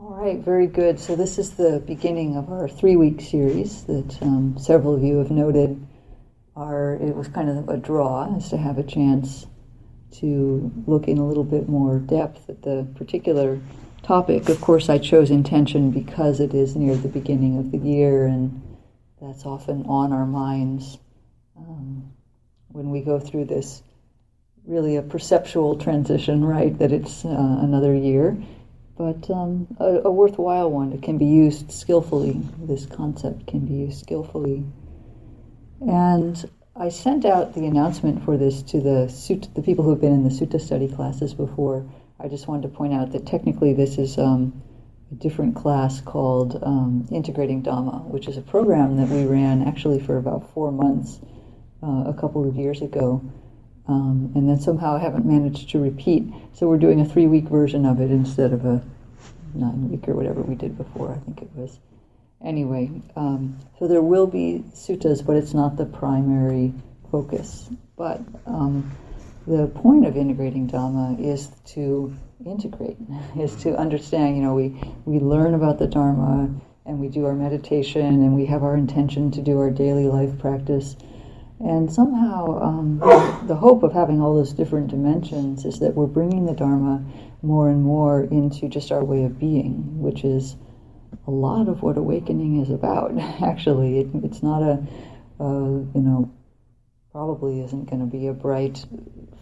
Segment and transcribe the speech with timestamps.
[0.00, 1.00] All right, very good.
[1.00, 5.18] So, this is the beginning of our three week series that um, several of you
[5.18, 5.84] have noted.
[6.54, 9.46] Are, it was kind of a draw as to have a chance
[10.20, 13.60] to look in a little bit more depth at the particular
[14.04, 14.48] topic.
[14.48, 18.62] Of course, I chose intention because it is near the beginning of the year, and
[19.20, 20.98] that's often on our minds
[21.56, 22.12] um,
[22.68, 23.82] when we go through this
[24.64, 26.78] really a perceptual transition, right?
[26.78, 28.36] That it's uh, another year,
[28.98, 30.92] but um, a, a, worthwhile one.
[30.92, 32.40] It can be used skillfully.
[32.58, 34.64] This concept can be used skillfully.
[35.80, 40.00] And I sent out the announcement for this to the sutta, the people who have
[40.00, 41.88] been in the sutta study classes before.
[42.18, 44.60] I just wanted to point out that technically this is um,
[45.12, 50.00] a different class called um, Integrating Dhamma, which is a program that we ran actually
[50.00, 51.20] for about four months
[51.84, 53.22] uh, a couple of years ago
[53.88, 56.24] um, and then somehow I haven't managed to repeat.
[56.52, 58.82] So we're doing a three week version of it instead of a
[59.54, 61.78] nine week or whatever we did before, I think it was.
[62.44, 66.72] Anyway, um, so there will be suttas, but it's not the primary
[67.10, 67.68] focus.
[67.96, 68.92] But um,
[69.46, 72.98] the point of integrating Dhamma is to integrate,
[73.40, 76.50] is to understand, you know, we, we learn about the Dharma
[76.84, 80.38] and we do our meditation and we have our intention to do our daily life
[80.38, 80.94] practice
[81.60, 82.98] and somehow, um,
[83.48, 87.04] the hope of having all those different dimensions is that we're bringing the Dharma
[87.42, 90.56] more and more into just our way of being, which is
[91.26, 93.18] a lot of what awakening is about.
[93.42, 94.86] Actually, it, it's not a,
[95.40, 96.32] you know,
[97.10, 98.84] probably isn't going to be a bright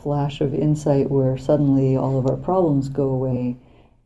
[0.03, 3.59] flash of insight where suddenly all of our problems go away.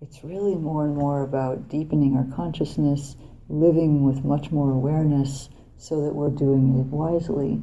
[0.03, 3.15] It's really more and more about deepening our consciousness,
[3.49, 7.61] living with much more awareness so that we're doing it wisely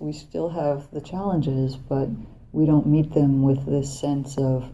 [0.00, 2.08] we still have the challenges, but
[2.52, 4.72] we don't meet them with this sense of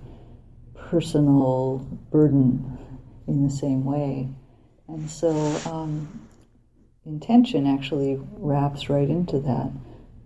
[0.76, 1.78] personal
[2.12, 2.78] burden
[3.26, 4.28] in the same way.
[4.86, 5.30] And so
[5.66, 6.28] um,
[7.04, 9.72] intention actually wraps right into that.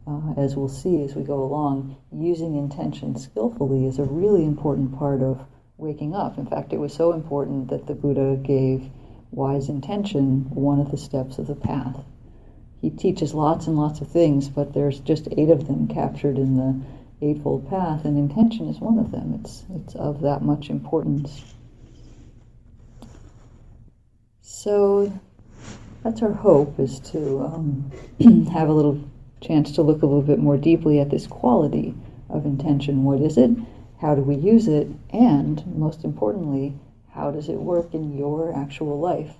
[0.06, 4.96] Uh, as we'll see as we go along, using intention skillfully is a really important
[4.98, 5.42] part of
[5.78, 6.36] waking up.
[6.36, 8.90] In fact, it was so important that the Buddha gave
[9.30, 12.04] wise intention one of the steps of the path
[12.86, 16.56] he teaches lots and lots of things, but there's just eight of them captured in
[16.56, 16.80] the
[17.20, 19.40] Eightfold Path, and intention is one of them.
[19.40, 21.42] It's, it's of that much importance.
[24.40, 25.12] So
[26.04, 27.90] that's our hope, is to um,
[28.52, 29.02] have a little
[29.40, 31.92] chance to look a little bit more deeply at this quality
[32.28, 33.02] of intention.
[33.02, 33.50] What is it?
[34.00, 34.86] How do we use it?
[35.10, 36.78] And most importantly,
[37.10, 39.34] how does it work in your actual life?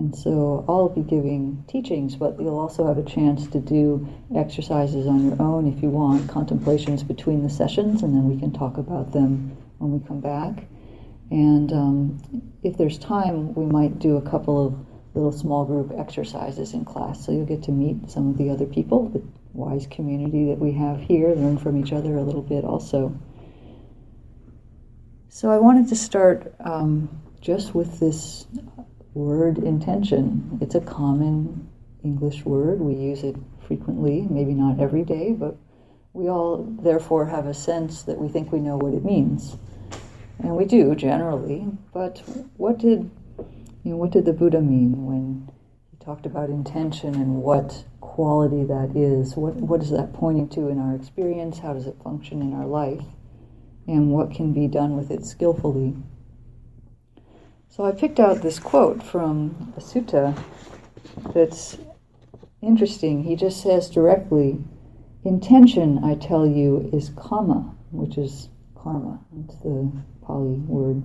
[0.00, 5.06] And so I'll be giving teachings, but you'll also have a chance to do exercises
[5.06, 8.78] on your own if you want, contemplations between the sessions, and then we can talk
[8.78, 10.64] about them when we come back.
[11.30, 16.72] And um, if there's time, we might do a couple of little small group exercises
[16.72, 17.22] in class.
[17.22, 19.22] So you'll get to meet some of the other people, the
[19.52, 23.14] wise community that we have here, learn from each other a little bit also.
[25.28, 28.46] So I wanted to start um, just with this
[29.14, 30.58] word intention.
[30.60, 31.68] It's a common
[32.04, 32.80] English word.
[32.80, 35.56] We use it frequently, maybe not every day, but
[36.12, 39.56] we all therefore have a sense that we think we know what it means.
[40.38, 42.22] And we do generally, but
[42.56, 43.10] what did
[43.82, 45.50] you know what did the Buddha mean when
[45.90, 49.36] he talked about intention and what quality that is?
[49.36, 51.58] What what is that pointing to in our experience?
[51.58, 53.04] How does it function in our life?
[53.86, 55.94] And what can be done with it skillfully?
[57.80, 60.38] So I picked out this quote from a sutta
[61.32, 61.78] that's
[62.60, 63.24] interesting.
[63.24, 64.58] He just says directly,
[65.24, 69.18] Intention, I tell you, is kamma, which is karma.
[69.32, 71.04] That's the Pali word.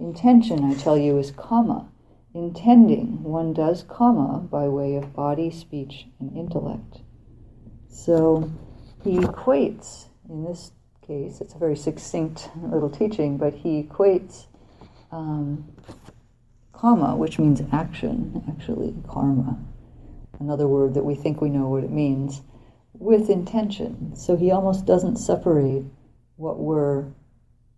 [0.00, 1.86] Intention, I tell you, is kamma.
[2.34, 7.02] Intending, one does kamma by way of body, speech, and intellect.
[7.88, 8.50] So
[9.04, 10.72] he equates, in this
[11.06, 14.48] case, it's a very succinct little teaching, but he equates
[15.12, 15.64] um,
[16.78, 19.58] kamma, which means action, actually, karma,
[20.38, 22.42] another word that we think we know what it means,
[22.92, 24.14] with intention.
[24.14, 25.84] So he almost doesn't separate
[26.36, 27.06] what we're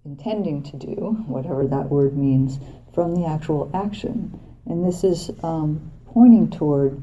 [0.05, 2.58] intending to do, whatever that word means,
[2.94, 4.38] from the actual action.
[4.67, 7.00] And this is um, pointing toward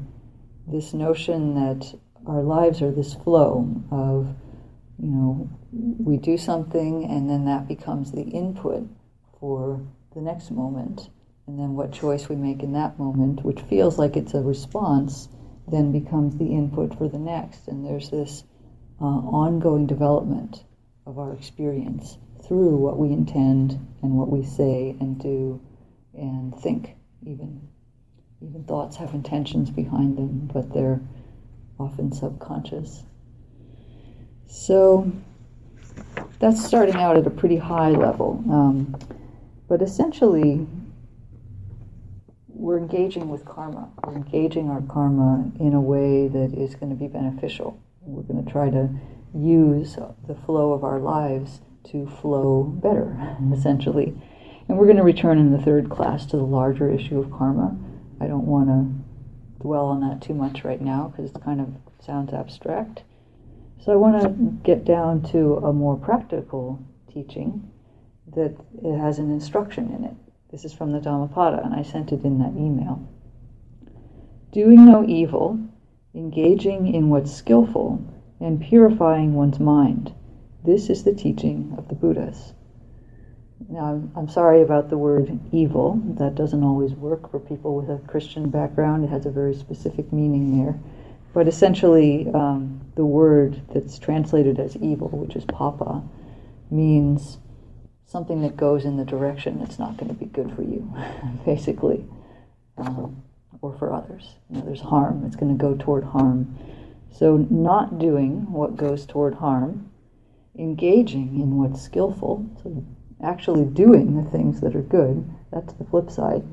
[0.66, 1.94] this notion that
[2.26, 4.34] our lives are this flow of,
[4.98, 8.86] you know, we do something and then that becomes the input
[9.40, 9.80] for
[10.14, 11.08] the next moment.
[11.48, 15.30] And then what choice we make in that moment, which feels like it's a response,
[15.66, 17.68] then becomes the input for the next.
[17.68, 18.44] And there's this
[19.00, 20.62] uh, ongoing development
[21.06, 23.70] of our experience through what we intend
[24.02, 25.58] and what we say and do
[26.12, 26.90] and think
[27.22, 27.66] even.
[28.42, 31.00] Even thoughts have intentions behind them, but they're
[31.80, 33.04] often subconscious.
[34.46, 35.10] So
[36.40, 38.44] that's starting out at a pretty high level.
[38.50, 38.96] Um,
[39.66, 40.66] but essentially,
[42.58, 43.88] we're engaging with karma.
[44.04, 47.80] We're engaging our karma in a way that is going to be beneficial.
[48.00, 48.90] We're going to try to
[49.32, 49.96] use
[50.26, 51.60] the flow of our lives
[51.92, 53.52] to flow better, mm-hmm.
[53.52, 54.20] essentially.
[54.68, 57.78] And we're going to return in the third class to the larger issue of karma.
[58.20, 61.68] I don't want to dwell on that too much right now because it kind of
[62.04, 63.02] sounds abstract.
[63.84, 64.28] So I want to
[64.64, 67.70] get down to a more practical teaching
[68.34, 70.14] that it has an instruction in it.
[70.50, 73.06] This is from the Dhammapada, and I sent it in that email.
[74.50, 75.58] Doing no evil,
[76.14, 78.02] engaging in what's skillful,
[78.40, 80.14] and purifying one's mind.
[80.64, 82.54] This is the teaching of the Buddhas.
[83.68, 86.00] Now, I'm, sorry about the word evil.
[86.16, 89.04] That doesn't always work for people with a Christian background.
[89.04, 90.80] It has a very specific meaning there.
[91.34, 96.02] But essentially, um, the word that's translated as evil, which is papa,
[96.70, 97.38] means
[98.08, 100.92] something that goes in the direction that's not going to be good for you,
[101.44, 102.04] basically,
[102.78, 103.22] um,
[103.60, 104.34] or for others.
[104.50, 106.56] You know, there's harm, it's going to go toward harm.
[107.10, 109.90] So, not doing what goes toward harm,
[110.58, 112.84] engaging in what's skillful, so
[113.22, 116.44] actually doing the things that are good, that's the flip side,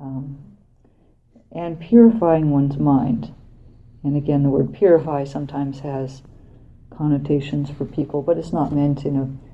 [0.00, 0.38] um,
[1.52, 3.34] and purifying one's mind.
[4.02, 6.22] And again, the word purify sometimes has
[6.96, 9.45] connotations for people, but it's not meant in a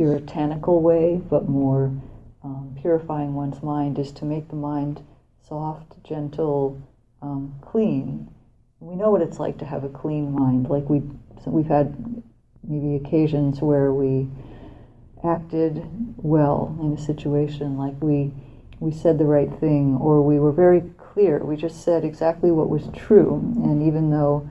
[0.00, 1.92] puritanical way, but more
[2.42, 4.98] um, purifying one's mind is to make the mind
[5.46, 6.80] soft, gentle,
[7.20, 8.26] um, clean.
[8.78, 10.70] We know what it's like to have a clean mind.
[10.70, 11.02] Like we,
[11.44, 12.22] we've had
[12.66, 14.26] maybe occasions where we
[15.22, 15.86] acted
[16.16, 18.32] well in a situation, like we
[18.78, 21.44] we said the right thing, or we were very clear.
[21.44, 24.48] We just said exactly what was true, and even though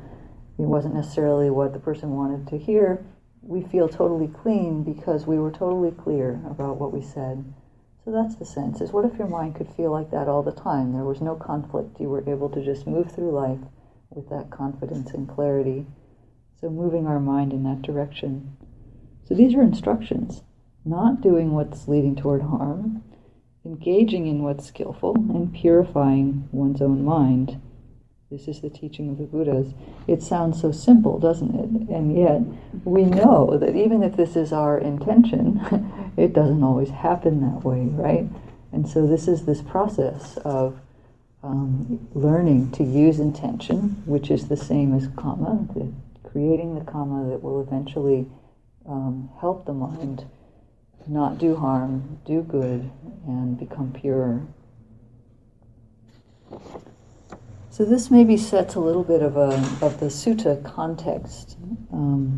[0.59, 3.03] it wasn't necessarily what the person wanted to hear,
[3.49, 7.43] we feel totally clean because we were totally clear about what we said.
[8.05, 8.79] So that's the sense.
[8.79, 10.93] Is what if your mind could feel like that all the time?
[10.93, 11.99] There was no conflict.
[11.99, 13.57] You were able to just move through life
[14.11, 15.87] with that confidence and clarity.
[16.61, 18.55] So moving our mind in that direction.
[19.27, 20.43] So these are instructions.
[20.85, 23.03] Not doing what's leading toward harm,
[23.65, 27.59] engaging in what's skillful, and purifying one's own mind.
[28.31, 29.73] This is the teaching of the Buddhas.
[30.05, 31.89] It sounds so simple, doesn't it?
[31.89, 32.41] And yet,
[32.85, 37.85] we know that even if this is our intention, it doesn't always happen that way,
[37.85, 38.27] right?
[38.71, 40.79] And so, this is this process of
[41.41, 45.91] um, learning to use intention, which is the same as karma, the,
[46.29, 48.27] creating the karma that will eventually
[48.87, 50.25] um, help the mind
[51.07, 52.91] not do harm, do good,
[53.25, 54.45] and become pure.
[57.79, 61.55] So this maybe sets a little bit of a of the sutta context
[61.93, 62.37] um,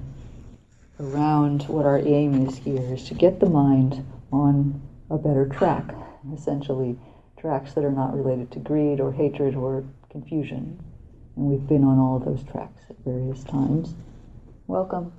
[0.99, 4.79] around what our aim is here is to get the mind on
[5.09, 5.95] a better track,
[6.31, 6.95] essentially
[7.39, 10.79] tracks that are not related to greed or hatred or confusion.
[11.35, 13.95] And we've been on all of those tracks at various times.
[14.67, 15.11] Welcome.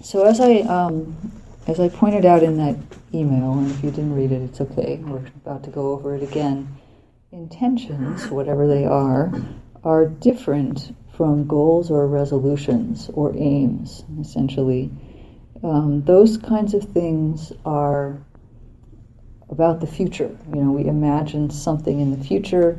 [0.00, 1.16] So as I um,
[1.70, 2.76] as I pointed out in that
[3.14, 4.96] email, and if you didn't read it, it's okay.
[4.96, 6.68] We're about to go over it again.
[7.30, 9.32] Intentions, whatever they are,
[9.84, 14.02] are different from goals or resolutions or aims.
[14.20, 14.90] Essentially,
[15.62, 18.20] um, those kinds of things are
[19.48, 20.36] about the future.
[20.52, 22.76] You know, we imagine something in the future.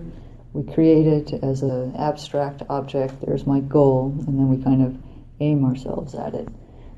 [0.51, 3.21] We create it as an abstract object.
[3.25, 4.97] There's my goal, and then we kind of
[5.39, 6.49] aim ourselves at it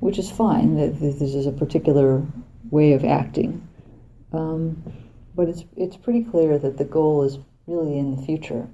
[0.04, 0.76] which is fine.
[0.76, 2.22] That this is a particular
[2.70, 3.66] way of acting,
[4.34, 4.84] um,
[5.34, 8.68] but it's it's pretty clear that the goal is really in the future,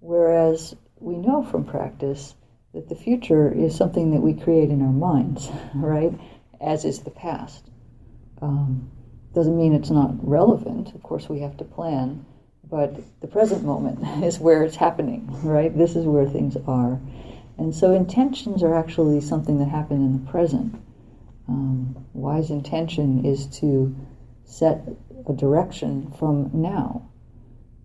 [0.00, 2.34] whereas we know from practice
[2.72, 6.12] that the future is something that we create in our minds, right?
[6.58, 7.68] As is the past.
[8.40, 8.90] Um,
[9.34, 10.94] doesn't mean it's not relevant.
[10.94, 12.24] Of course, we have to plan,
[12.68, 15.76] but the present moment is where it's happening, right?
[15.76, 16.98] This is where things are.
[17.58, 20.74] And so intentions are actually something that happen in the present.
[21.48, 23.94] Um, wise intention is to
[24.44, 24.88] set
[25.28, 27.08] a direction from now.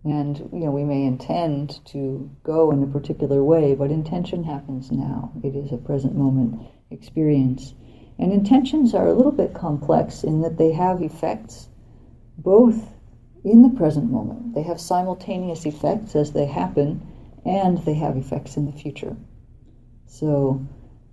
[0.03, 4.91] And you know, we may intend to go in a particular way, but intention happens
[4.91, 5.31] now.
[5.43, 7.73] It is a present moment experience.
[8.17, 11.69] And intentions are a little bit complex in that they have effects
[12.37, 12.93] both
[13.43, 14.55] in the present moment.
[14.55, 17.05] They have simultaneous effects as they happen,
[17.45, 19.15] and they have effects in the future.
[20.07, 20.61] So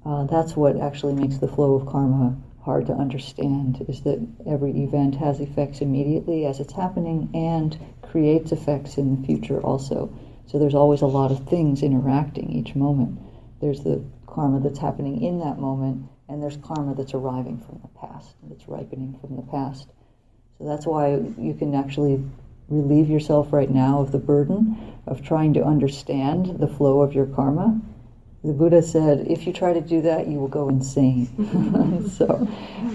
[0.04, 4.82] Uh, that's what actually makes the flow of karma hard to understand is that every
[4.82, 10.10] event has effects immediately as it's happening and creates effects in the future also.
[10.46, 13.18] So there's always a lot of things interacting each moment.
[13.60, 17.88] There's the karma that's happening in that moment, and there's karma that's arriving from the
[17.98, 19.88] past, that's ripening from the past.
[20.58, 22.22] So that's why you can actually
[22.68, 27.26] relieve yourself right now of the burden of trying to understand the flow of your
[27.26, 27.80] karma.
[28.44, 32.08] The Buddha said, if you try to do that, you will go insane.
[32.18, 32.46] so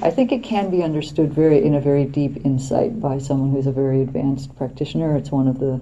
[0.04, 3.66] I think it can be understood very in a very deep insight by someone who's
[3.66, 5.18] a very advanced practitioner.
[5.18, 5.82] It's one of the,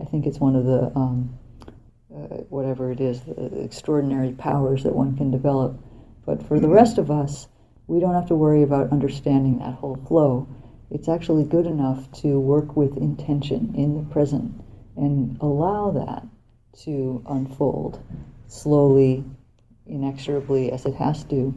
[0.00, 1.38] I think it's one of the, um,
[2.12, 5.78] uh, whatever it is, the extraordinary powers that one can develop.
[6.26, 7.46] But for the rest of us,
[7.86, 10.48] we don't have to worry about understanding that whole flow
[10.94, 14.54] it's actually good enough to work with intention in the present
[14.96, 16.24] and allow that
[16.84, 18.00] to unfold
[18.48, 19.24] slowly,
[19.86, 21.54] inexorably, as it has to.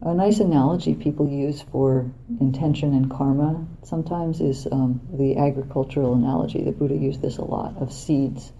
[0.00, 2.08] A nice analogy people use for
[2.40, 6.62] intention and karma sometimes is um, the agricultural analogy.
[6.62, 8.52] The Buddha used this a lot of seeds.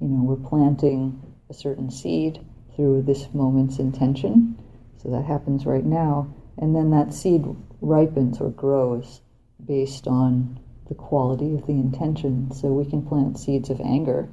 [0.00, 2.40] You know, we're planting a certain seed
[2.74, 4.58] through this moment's intention,
[5.02, 7.44] so that happens right now, and then that seed
[7.80, 9.20] ripens or grows
[9.64, 12.50] based on the quality of the intention.
[12.52, 14.28] So we can plant seeds of anger,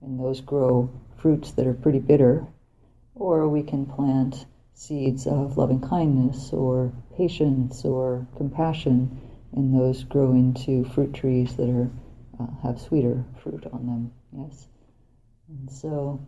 [0.00, 2.46] and those grow fruits that are pretty bitter,
[3.14, 9.20] or we can plant seeds of loving kindness or patience or compassion,
[9.52, 11.90] and those grow into fruit trees that are
[12.40, 14.12] uh, have sweeter fruit on them.
[14.32, 14.68] Yes,
[15.48, 16.20] and so,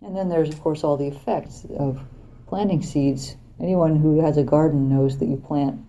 [0.00, 2.00] and then there's of course all the effects of
[2.46, 3.36] planting seeds.
[3.60, 5.80] Anyone who has a garden knows that you plant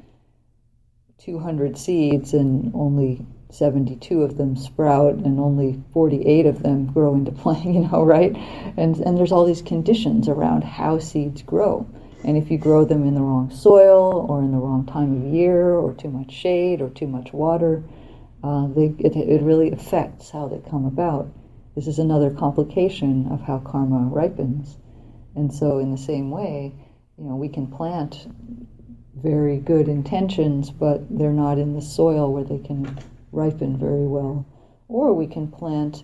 [1.19, 7.32] 200 seeds and only 72 of them sprout and only 48 of them grow into
[7.32, 8.36] plant, you know, right?
[8.77, 11.88] And, and there's all these conditions around how seeds grow.
[12.24, 15.34] And if you grow them in the wrong soil or in the wrong time of
[15.34, 17.84] year or too much shade or too much water,
[18.44, 21.29] uh, they, it, it really affects how they come about.
[21.75, 24.77] This is another complication of how karma ripens.
[25.36, 26.74] And so, in the same way,
[27.18, 28.27] you know, we can plant
[29.15, 32.98] very good intentions, but they're not in the soil where they can
[33.31, 34.45] ripen very well.
[34.88, 36.03] Or we can plant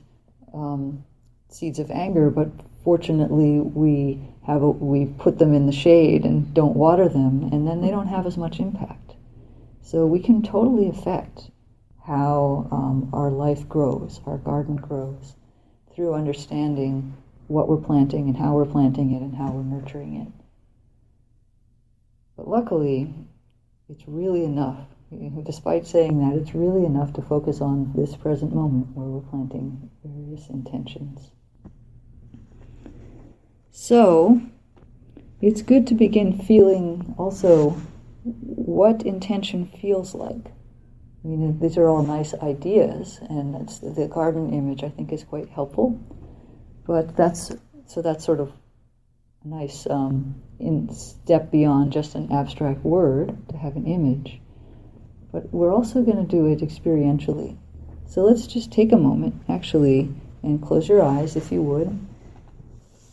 [0.53, 1.03] um,
[1.49, 2.49] seeds of anger, but
[2.83, 7.67] fortunately we have a, we put them in the shade and don't water them, and
[7.67, 9.15] then they don't have as much impact.
[9.81, 11.49] So we can totally affect
[12.05, 15.35] how um, our life grows, our garden grows,
[15.93, 17.15] through understanding
[17.47, 20.27] what we're planting and how we're planting it and how we're nurturing it.
[22.35, 23.13] But luckily,
[23.89, 24.87] it's really enough.
[25.11, 29.89] Despite saying that, it's really enough to focus on this present moment where we're planting
[30.03, 31.31] various intentions.
[33.71, 34.41] So,
[35.41, 37.71] it's good to begin feeling also
[38.23, 40.47] what intention feels like.
[41.23, 45.23] I mean, these are all nice ideas, and that's the garden image I think is
[45.23, 45.99] quite helpful.
[46.85, 47.51] But that's
[47.87, 48.51] so that's sort of
[49.43, 54.39] a nice um, in step beyond just an abstract word to have an image.
[55.35, 57.57] But we're also going to do it experientially.
[58.07, 60.09] So let's just take a moment, actually,
[60.43, 62.07] and close your eyes if you would.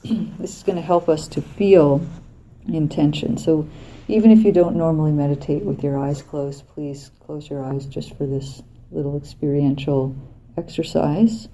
[0.39, 2.01] this is going to help us to feel
[2.69, 3.39] intention.
[3.39, 3.69] So
[4.07, 8.17] even if you don't normally meditate with your eyes closed, please close your eyes just
[8.17, 8.63] for this
[8.93, 10.15] little experiential
[10.57, 11.49] exercise.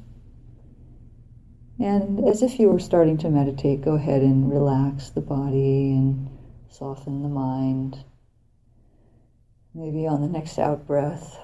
[1.81, 6.29] And as if you were starting to meditate, go ahead and relax the body and
[6.69, 8.05] soften the mind.
[9.79, 11.39] Maybe on the next out breath,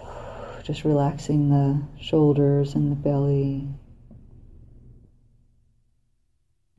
[0.65, 3.69] just relaxing the shoulders and the belly.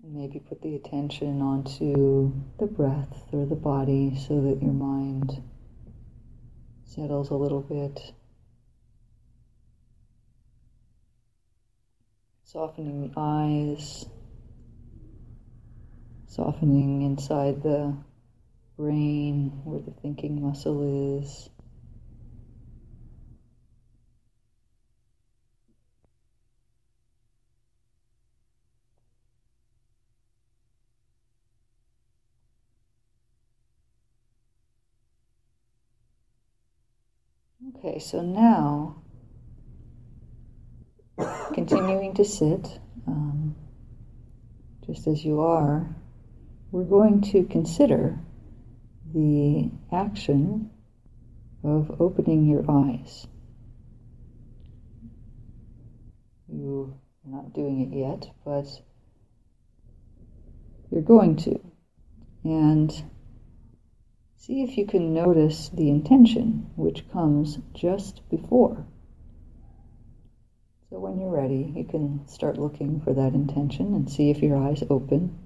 [0.04, 5.42] And Maybe put the attention onto the breath or the body so that your mind
[6.84, 8.02] settles a little bit.
[12.44, 14.06] softening the eyes,
[16.28, 17.96] softening inside the
[18.78, 21.50] brain where the thinking muscle is.
[37.78, 39.02] Okay, so now
[41.54, 43.56] continuing to sit um,
[44.86, 45.96] just as you are,
[46.72, 48.20] we're going to consider
[49.16, 50.72] the action
[51.64, 53.28] of opening your eyes.
[56.50, 56.94] You're
[57.26, 58.68] not doing it yet, but
[60.92, 61.60] you're going to.
[62.46, 63.04] and
[64.38, 68.86] see if you can notice the intention which comes just before.
[70.90, 74.58] So when you're ready, you can start looking for that intention and see if your
[74.58, 75.38] eyes open.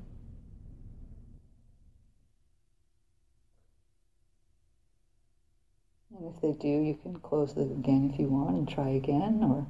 [6.18, 9.42] And if they do, you can close them again if you want and try again,
[9.44, 9.68] or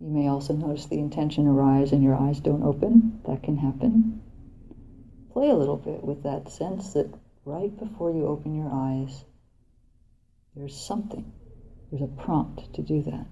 [0.00, 3.20] you may also notice the intention arise and your eyes don't open.
[3.26, 4.22] That can happen.
[5.32, 7.12] Play a little bit with that sense that
[7.44, 9.24] right before you open your eyes,
[10.54, 11.32] there's something,
[11.90, 13.26] there's a prompt to do that.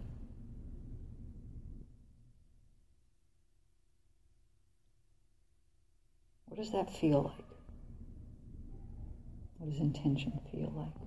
[6.47, 7.47] What does that feel like?
[9.59, 11.02] What does intention feel like?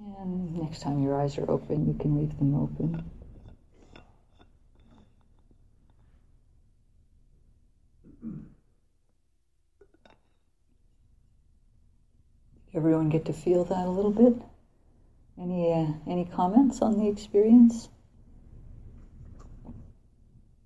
[0.00, 3.10] And next time your eyes are open, you can leave them open.
[12.74, 14.34] Everyone get to feel that a little bit?
[15.40, 17.88] Any uh, any comments on the experience?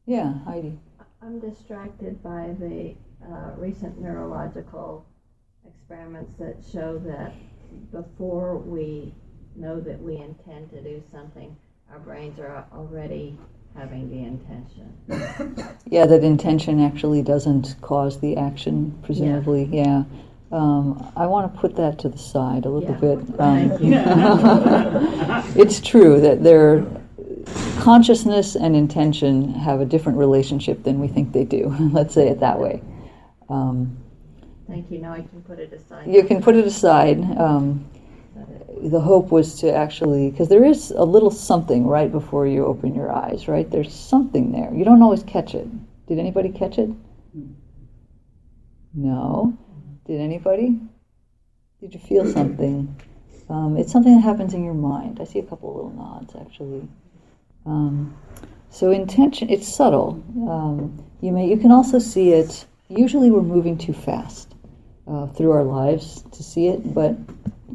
[0.06, 0.78] Yeah, Heidi.
[1.20, 5.04] I'm distracted by the uh, recent neurological
[5.66, 7.35] experiments that show that
[7.92, 9.14] before we
[9.56, 11.56] know that we intend to do something,
[11.90, 13.38] our brains are already
[13.76, 15.75] having the intention.
[15.87, 19.64] yeah, that intention actually doesn't cause the action, presumably.
[19.72, 19.84] Yeah.
[19.84, 20.04] yeah.
[20.50, 23.00] Um, I want to put that to the side a little yeah.
[23.00, 23.18] bit.
[23.38, 23.70] Um,
[25.56, 26.87] it's true that their
[27.80, 31.75] consciousness and intention have a different relationship than we think they do.
[31.92, 32.82] Let's say it that way.
[33.48, 33.98] Um,
[34.68, 34.98] Thank you.
[34.98, 36.12] Now I can put it aside.
[36.12, 37.20] You can put it aside.
[37.38, 37.88] Um,
[38.82, 42.94] the hope was to actually, because there is a little something right before you open
[42.94, 43.68] your eyes, right?
[43.68, 44.73] There's something there.
[44.73, 45.66] You don't always catch it.
[46.06, 46.90] Did anybody catch it?
[48.95, 49.56] No.
[50.06, 50.78] Did anybody?
[51.80, 52.95] Did you feel something?
[53.49, 55.19] Um, it's something that happens in your mind.
[55.21, 56.86] I see a couple little nods, actually.
[57.64, 58.16] Um,
[58.71, 60.23] so intention, it's subtle.
[60.49, 62.66] Um, you may, you can also see it.
[62.88, 64.48] Usually, we're moving too fast
[65.08, 67.16] uh, through our lives to see it, but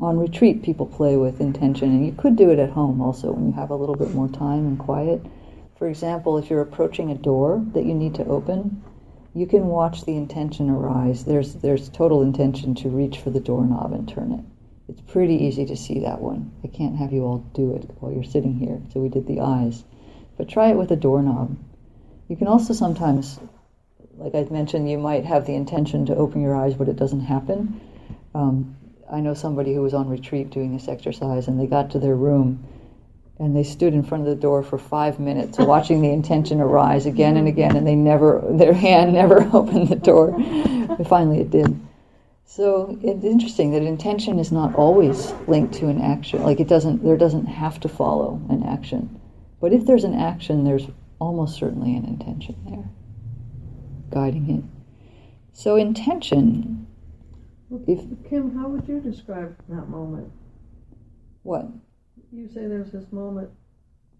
[0.02, 3.48] on retreat, people play with intention, and you could do it at home also when
[3.48, 5.22] you have a little bit more time and quiet.
[5.78, 8.84] For example, if you're approaching a door that you need to open,
[9.34, 11.26] you can watch the intention arise.
[11.26, 14.46] There's there's total intention to reach for the doorknob and turn it.
[14.88, 16.52] It's pretty easy to see that one.
[16.63, 19.39] I can't have you all do it while you're sitting here, so we did the
[19.39, 19.84] eyes.
[20.38, 21.58] But try it with a doorknob.
[22.28, 23.39] You can also sometimes
[24.24, 27.20] like I mentioned, you might have the intention to open your eyes, but it doesn't
[27.20, 27.82] happen.
[28.34, 28.78] Um,
[29.12, 32.16] I know somebody who was on retreat doing this exercise, and they got to their
[32.16, 32.64] room,
[33.38, 37.06] and they stood in front of the door for five minutes, watching the intention arise
[37.06, 40.32] again and again, and they never, their hand never opened the door.
[41.06, 41.78] Finally, it did.
[42.46, 46.44] So it's interesting that intention is not always linked to an action.
[46.44, 49.20] Like it doesn't, there doesn't have to follow an action.
[49.60, 50.88] But if there's an action, there's
[51.20, 52.90] almost certainly an intention there
[54.13, 54.63] guiding it.
[55.54, 56.88] So intention.
[57.88, 60.32] If Kim, how would you describe that moment?
[61.41, 61.65] What?
[62.32, 63.49] You say there's this moment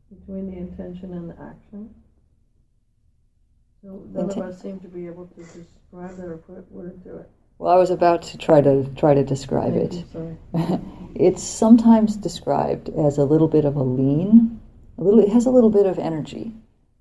[0.10, 1.93] between the intention and the action.
[3.82, 7.03] So none Inten- of us seem to be able to describe it or put word
[7.03, 7.29] to it.
[7.60, 10.06] Well, I was about to try to try to describe Thank it.
[10.13, 14.60] You, it's sometimes described as a little bit of a lean.
[14.97, 15.19] A little.
[15.19, 16.53] It has a little bit of energy.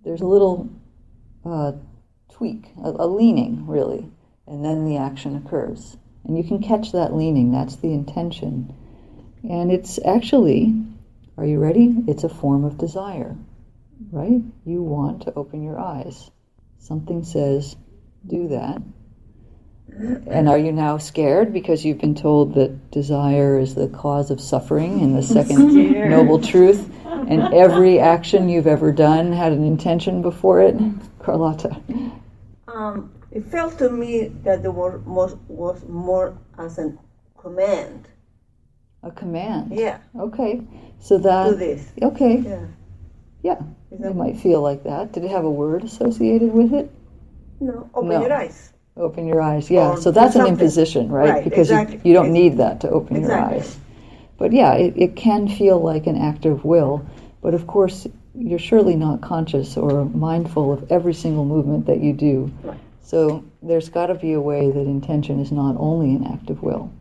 [0.04, 0.68] There's a little
[1.44, 1.72] uh,
[2.32, 4.10] tweak, a, a leaning, really,
[4.46, 5.96] and then the action occurs.
[6.24, 8.74] And you can catch that leaning, that's the intention.
[9.42, 10.74] And it's actually,
[11.36, 11.94] are you ready?
[12.06, 13.36] It's a form of desire,
[14.10, 14.40] right?
[14.64, 16.30] You want to open your eyes.
[16.78, 17.76] Something says,
[18.26, 18.82] do that.
[19.88, 24.40] And are you now scared because you've been told that desire is the cause of
[24.40, 26.88] suffering and the second noble truth?
[27.04, 30.76] And every action you've ever done had an intention before it?
[31.18, 31.80] Carlotta.
[32.74, 36.96] Um, it felt to me that the word was, was more as a
[37.38, 38.08] command.
[39.02, 39.72] A command.
[39.74, 39.98] Yeah.
[40.18, 40.62] Okay.
[41.00, 41.50] So that.
[41.50, 41.92] Do this.
[42.00, 42.38] Okay.
[42.38, 42.66] Yeah.
[43.42, 43.60] Yeah.
[43.90, 45.12] It might feel like that.
[45.12, 46.90] Did it have a word associated with it?
[47.60, 47.90] No.
[47.94, 48.22] Open no.
[48.22, 48.72] your eyes.
[48.96, 49.70] Open your eyes.
[49.70, 49.90] Yeah.
[49.90, 51.30] Or so that's an imposition, right?
[51.30, 51.96] right because exactly.
[51.96, 53.56] you, you don't need that to open exactly.
[53.56, 53.78] your eyes.
[54.38, 57.06] But yeah, it, it can feel like an act of will.
[57.42, 62.12] But of course, you're surely not conscious or mindful of every single movement that you
[62.12, 62.50] do.
[62.62, 62.78] Right.
[63.02, 66.62] So there's got to be a way that intention is not only an act of
[66.62, 66.92] will.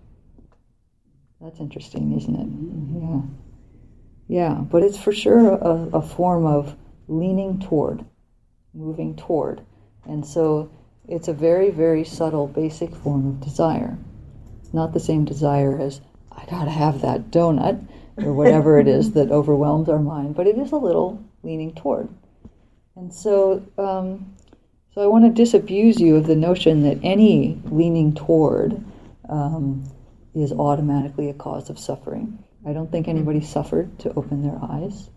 [1.40, 2.48] That's interesting, isn't it?
[2.48, 3.14] Mm-hmm.
[3.14, 3.22] Yeah.
[4.28, 6.76] Yeah, but it's for sure a, a form of
[7.08, 8.06] leaning toward,
[8.74, 9.62] moving toward.
[10.06, 10.72] And so
[11.08, 13.98] it's a very, very subtle, basic form of desire.
[14.72, 16.00] Not the same desire as,
[16.32, 17.86] I gotta have that donut,
[18.24, 22.10] or whatever it is that overwhelms our mind, but it is a little leaning toward.
[22.96, 24.36] And so, um,
[24.94, 28.84] so I want to disabuse you of the notion that any leaning toward
[29.30, 29.90] um,
[30.36, 32.44] is automatically a cause of suffering.
[32.68, 35.10] I don't think anybody suffered to open their eyes.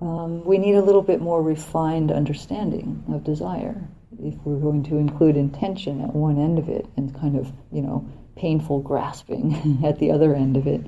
[0.00, 4.96] Um, we need a little bit more refined understanding of desire if we're going to
[4.96, 9.98] include intention at one end of it and kind of, you know, painful grasping at
[9.98, 10.80] the other end of it.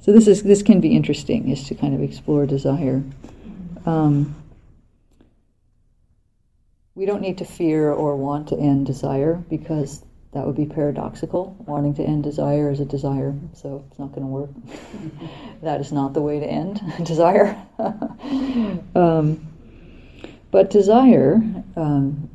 [0.00, 3.02] So this is this can be interesting, is to kind of explore desire.
[3.84, 4.34] Um,
[6.94, 11.56] we don't need to fear or want to end desire because that would be paradoxical.
[11.66, 14.50] Wanting to end desire is a desire, so it's not going to work.
[15.62, 17.56] that is not the way to end desire.
[18.94, 19.46] um,
[20.50, 21.34] but desire
[21.76, 22.30] um,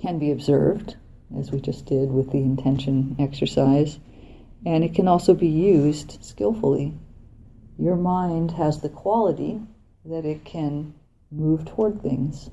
[0.00, 0.96] can be observed,
[1.38, 3.98] as we just did with the intention exercise,
[4.68, 6.92] and it can also be used skillfully.
[7.78, 9.62] Your mind has the quality
[10.04, 10.92] that it can
[11.30, 12.50] move toward things,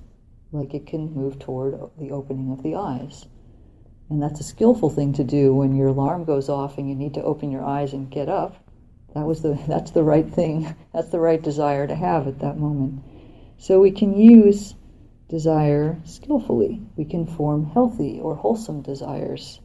[0.54, 3.25] like it can move toward the opening of the eyes.
[4.10, 7.15] And that's a skillful thing to do when your alarm goes off and you need
[7.15, 8.63] to open your eyes and get up.
[9.13, 10.73] That was the that's the right thing.
[10.93, 13.04] That's the right desire to have at that moment.
[13.58, 14.73] So we can use
[15.28, 16.82] desire skillfully.
[16.95, 19.60] We can form healthy or wholesome desires,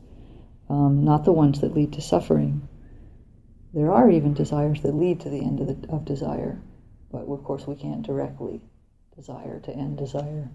[0.71, 2.67] um, not the ones that lead to suffering.
[3.75, 6.61] There are even desires that lead to the end of, the, of desire,
[7.13, 8.61] but of course we can't directly
[9.17, 10.49] desire to end desire.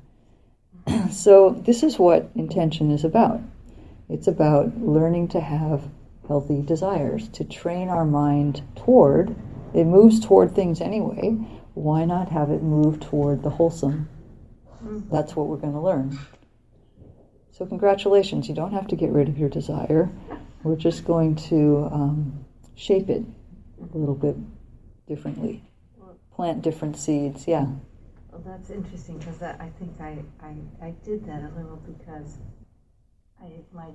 [1.11, 3.41] so this is what intention is about.
[4.09, 5.83] It's about learning to have
[6.27, 9.35] healthy desires, to train our mind toward,
[9.73, 11.37] it moves toward things anyway.
[11.73, 14.07] Why not have it move toward the wholesome?
[15.11, 16.17] That's what we're going to learn.
[17.55, 20.09] So, congratulations, you don't have to get rid of your desire.
[20.63, 23.23] We're just going to um, shape it
[23.79, 24.35] a little bit
[25.07, 25.63] differently,
[26.33, 27.47] plant different seeds.
[27.47, 27.67] Yeah.
[28.29, 30.55] Well, that's interesting because I think I, I,
[30.87, 32.39] I did that a little because
[33.41, 33.87] I my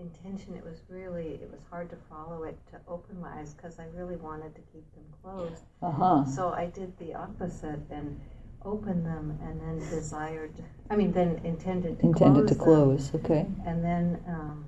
[0.00, 3.78] intention it was really it was hard to follow it to open my eyes because
[3.78, 5.62] I really wanted to keep them closed.
[5.82, 6.24] Uh-huh.
[6.24, 8.18] So I did the opposite and
[8.64, 10.52] opened them and then desired.
[10.90, 12.64] I mean, then intended to Intended close to them.
[12.64, 13.14] close.
[13.14, 13.46] Okay.
[13.66, 14.20] And then.
[14.28, 14.66] Um,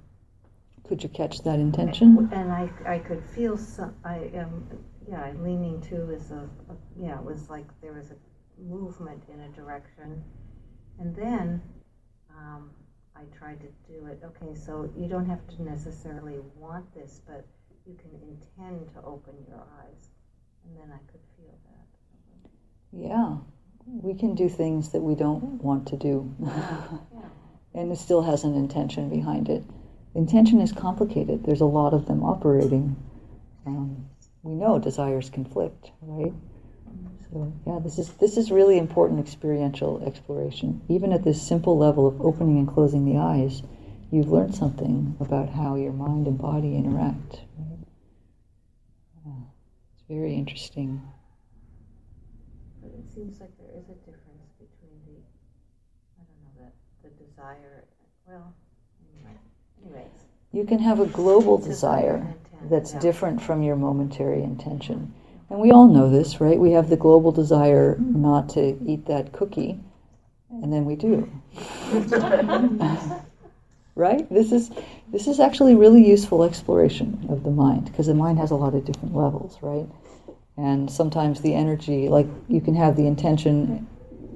[0.89, 2.29] Could you catch that intention?
[2.33, 3.95] and I, I could feel some.
[4.05, 4.67] I am,
[5.09, 5.33] yeah.
[5.41, 7.19] Leaning to is a, a, yeah.
[7.19, 8.17] It was like there was a
[8.63, 10.23] movement in a direction,
[11.01, 11.61] and then
[12.31, 12.71] um,
[13.17, 14.21] I tried to do it.
[14.25, 17.45] Okay, so you don't have to necessarily want this, but
[17.87, 20.11] you can intend to open your eyes,
[20.65, 21.87] and then I could feel that.
[22.93, 23.37] Yeah.
[23.87, 26.35] We can do things that we don't want to do.
[27.75, 29.64] and it still has an intention behind it.
[30.14, 31.44] Intention is complicated.
[31.44, 32.96] There's a lot of them operating.
[33.66, 34.07] Um,
[34.42, 36.33] we know desires conflict, right?
[37.31, 40.81] So yeah, this is this is really important experiential exploration.
[40.88, 43.62] Even at this simple level of opening and closing the eyes,
[44.11, 47.40] you've learned something about how your mind and body interact.
[47.59, 47.79] Right?
[49.27, 49.33] Yeah.
[49.94, 51.03] It's very interesting.
[52.81, 55.21] But it seems like is a difference between the,
[56.19, 57.85] I don't know, that the desire.
[58.27, 58.55] Well,
[59.15, 59.37] anyway,
[59.85, 60.12] anyways.
[60.53, 63.01] You can have a global Desire desire and intent, that's yeah.
[63.01, 65.12] different from your momentary intention.
[65.51, 66.59] And we all know this, right?
[66.59, 69.79] We have the global desire not to eat that cookie,
[70.51, 71.31] and then we do.
[73.95, 74.29] right?
[74.33, 74.71] This is
[75.12, 78.75] this is actually really useful exploration of the mind because the mind has a lot
[78.75, 79.87] of different levels, right?
[80.57, 83.87] And sometimes the energy, like you can have the intention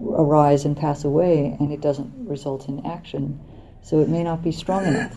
[0.02, 3.40] arise and pass away, and it doesn't result in action.
[3.83, 5.16] So it may not be strong enough.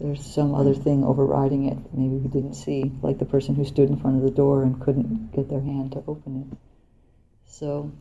[0.00, 3.90] There's some other thing overriding it maybe we didn't see, like the person who stood
[3.90, 6.58] in front of the door and couldn't get their hand to open it.
[7.46, 7.92] So,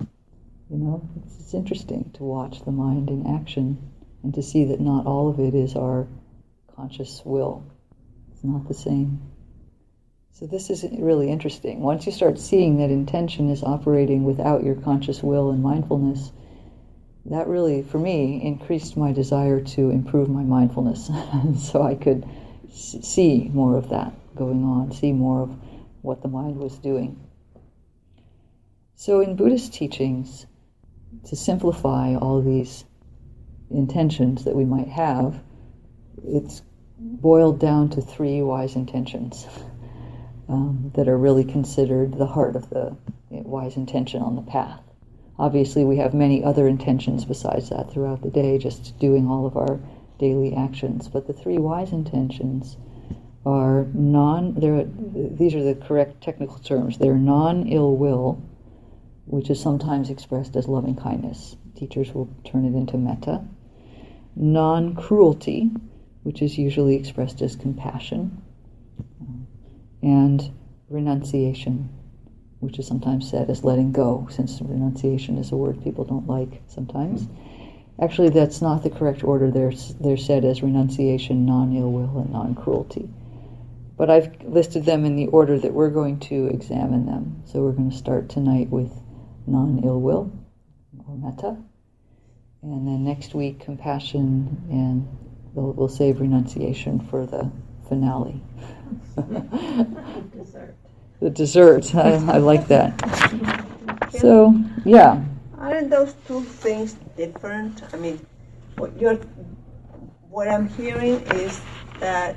[0.70, 3.92] you know, it's, it's interesting to watch the mind in action
[4.24, 6.08] and to see that not all of it is our
[6.74, 7.66] conscious will.
[8.32, 9.22] It's not the same.
[10.40, 11.82] So this is really interesting.
[11.82, 16.32] Once you start seeing that intention is operating without your conscious will and mindfulness,
[17.26, 21.12] that really, for me, increased my desire to improve my mindfulness
[21.60, 22.26] so I could
[22.72, 25.50] see more of that going on, see more of
[26.04, 27.20] what the mind was doing.
[28.96, 30.46] So, in Buddhist teachings,
[31.26, 32.86] to simplify all these
[33.70, 35.44] intentions that we might have,
[36.24, 36.62] it's
[36.98, 39.46] boiled down to three wise intentions.
[40.50, 42.98] um, that are really considered the heart of the
[43.30, 44.82] wise intention on the path.
[45.38, 49.56] Obviously, we have many other intentions besides that throughout the day, just doing all of
[49.56, 49.80] our
[50.18, 51.08] daily actions.
[51.08, 52.76] But the three wise intentions
[53.46, 54.56] are non.
[55.38, 56.98] These are the correct technical terms.
[56.98, 58.42] They're non ill will,
[59.26, 61.56] which is sometimes expressed as loving kindness.
[61.78, 63.46] Teachers will turn it into metta.
[64.36, 65.72] Non cruelty,
[66.24, 68.42] which is usually expressed as compassion.
[70.02, 70.52] And
[70.90, 71.90] renunciation,
[72.60, 76.62] which is sometimes said as letting go, since renunciation is a word people don't like
[76.68, 77.24] sometimes.
[77.24, 77.50] Hmm.
[78.02, 79.52] Actually, that's not the correct order.
[79.52, 83.10] They're, they're said as renunciation, non ill will, and non cruelty.
[83.98, 87.44] But I've listed them in the order that we're going to examine them.
[87.46, 88.94] So we're going to start tonight with
[89.48, 90.32] non ill will,
[91.06, 91.58] or metta.
[92.62, 95.06] And then next week, compassion, and
[95.54, 97.52] we'll, we'll save renunciation for the
[97.90, 98.42] finale.
[100.38, 100.76] Dessert.
[101.20, 101.96] the dessert.
[101.96, 102.94] I, I like that.
[104.18, 105.24] So, yeah.
[105.58, 107.84] Aren't those two things different?
[107.94, 108.20] I mean,
[108.78, 109.20] what you're,
[110.30, 111.62] what I'm hearing is
[112.00, 112.36] that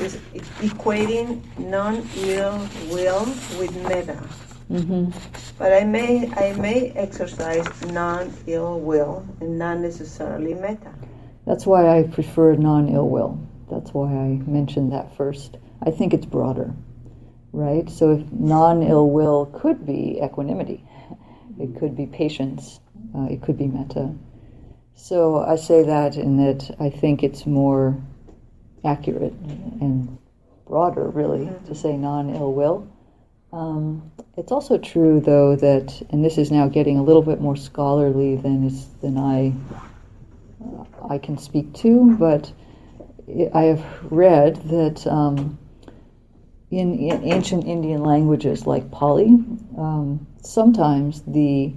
[0.00, 0.16] is
[0.60, 3.24] equating non-ill will
[3.58, 4.16] with metta.
[4.68, 5.10] hmm
[5.58, 10.92] But I may I may exercise non-ill will and not necessarily metta.
[11.46, 13.38] That's why I prefer non ill will.
[13.70, 15.56] That's why I mentioned that first.
[15.82, 16.74] I think it's broader,
[17.52, 17.88] right?
[17.90, 20.84] So if non ill will could be equanimity,
[21.58, 22.80] it could be patience,
[23.14, 24.14] uh, it could be metta.
[24.94, 27.96] So I say that in that I think it's more
[28.84, 29.32] accurate
[29.80, 30.18] and
[30.66, 32.88] broader, really, to say non ill will.
[33.52, 37.56] Um, it's also true, though, that, and this is now getting a little bit more
[37.56, 38.68] scholarly than
[39.00, 39.54] than I
[41.08, 42.52] I can speak to, but
[43.54, 45.58] I have read that um,
[46.70, 49.26] in, in, ancient Indian languages like Pali,
[49.78, 51.72] um, sometimes the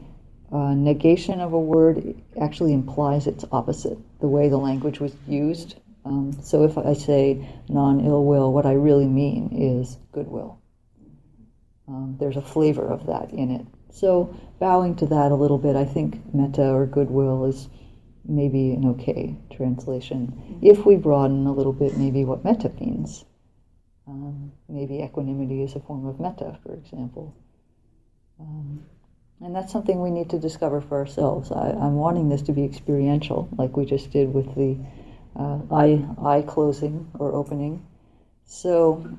[0.52, 5.76] uh, negation of a word actually implies its opposite, the way the language was used.
[6.06, 10.62] Um, so if I say non ill will, what I really mean is goodwill.
[11.88, 13.66] Um, there's a flavor of that in it.
[13.92, 17.68] So bowing to that a little bit, I think metta or goodwill is
[18.28, 20.60] maybe an okay translation.
[20.62, 23.26] If we broaden a little bit, maybe what metta means.
[24.08, 27.36] Um, maybe equanimity is a form of metta, for example.
[28.40, 28.86] Um,
[29.42, 31.52] and that's something we need to discover for ourselves.
[31.52, 34.78] I, am wanting this to be experiential, like we just did with the
[35.36, 37.86] uh, eye, eye closing or opening.
[38.46, 39.18] So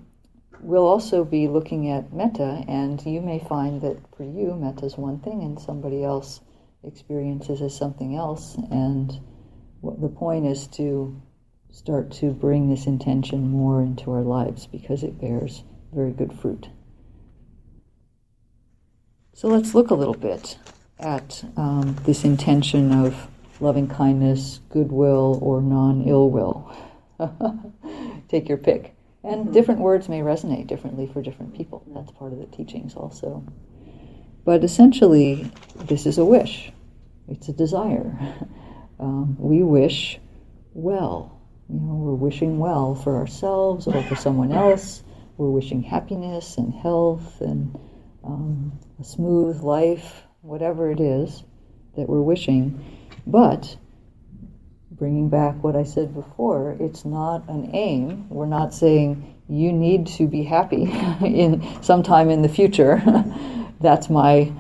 [0.61, 4.97] we'll also be looking at metta, and you may find that for you, metta is
[4.97, 6.40] one thing, and somebody else
[6.84, 8.56] experiences as something else.
[8.70, 9.12] And
[9.80, 11.20] what the point is to
[11.70, 15.62] start to bring this intention more into our lives because it bears
[15.92, 16.68] very good fruit.
[19.34, 20.58] So let's look a little bit
[20.98, 23.28] at um, this intention of
[23.60, 26.74] loving kindness, goodwill, or non ill will.
[28.28, 28.94] Take your pick.
[29.24, 29.52] And mm-hmm.
[29.52, 31.84] different words may resonate differently for different people.
[31.94, 33.44] That's part of the teachings also.
[34.48, 36.72] But essentially, this is a wish,
[37.28, 38.16] it's a desire.
[39.00, 40.18] Um, we wish
[40.74, 41.38] well.
[41.68, 45.04] You know, we're wishing well for ourselves or for someone else.
[45.37, 47.78] We're wishing happiness and health and
[48.24, 51.44] um, a smooth life, whatever it is
[51.96, 52.84] that we're wishing.
[53.24, 53.76] But
[54.90, 58.28] bringing back what I said before, it's not an aim.
[58.30, 60.82] We're not saying you need to be happy
[61.22, 63.00] in sometime in the future.
[63.80, 64.52] That's my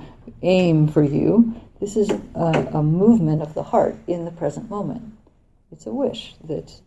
[0.42, 1.60] aim for you.
[1.80, 5.12] This is a, a, movement of the heart in the present moment.
[5.70, 6.80] It's a wish that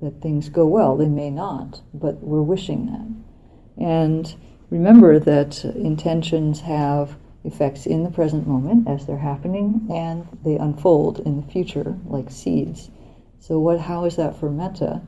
[0.00, 0.96] that things go well.
[0.96, 3.82] They may not, but we're wishing that.
[3.82, 4.34] And
[4.68, 11.20] remember that intentions have effects in the present moment as they're happening, and they unfold
[11.20, 12.90] in the future like seeds.
[13.38, 13.80] So, what?
[13.80, 15.02] How is that for metta?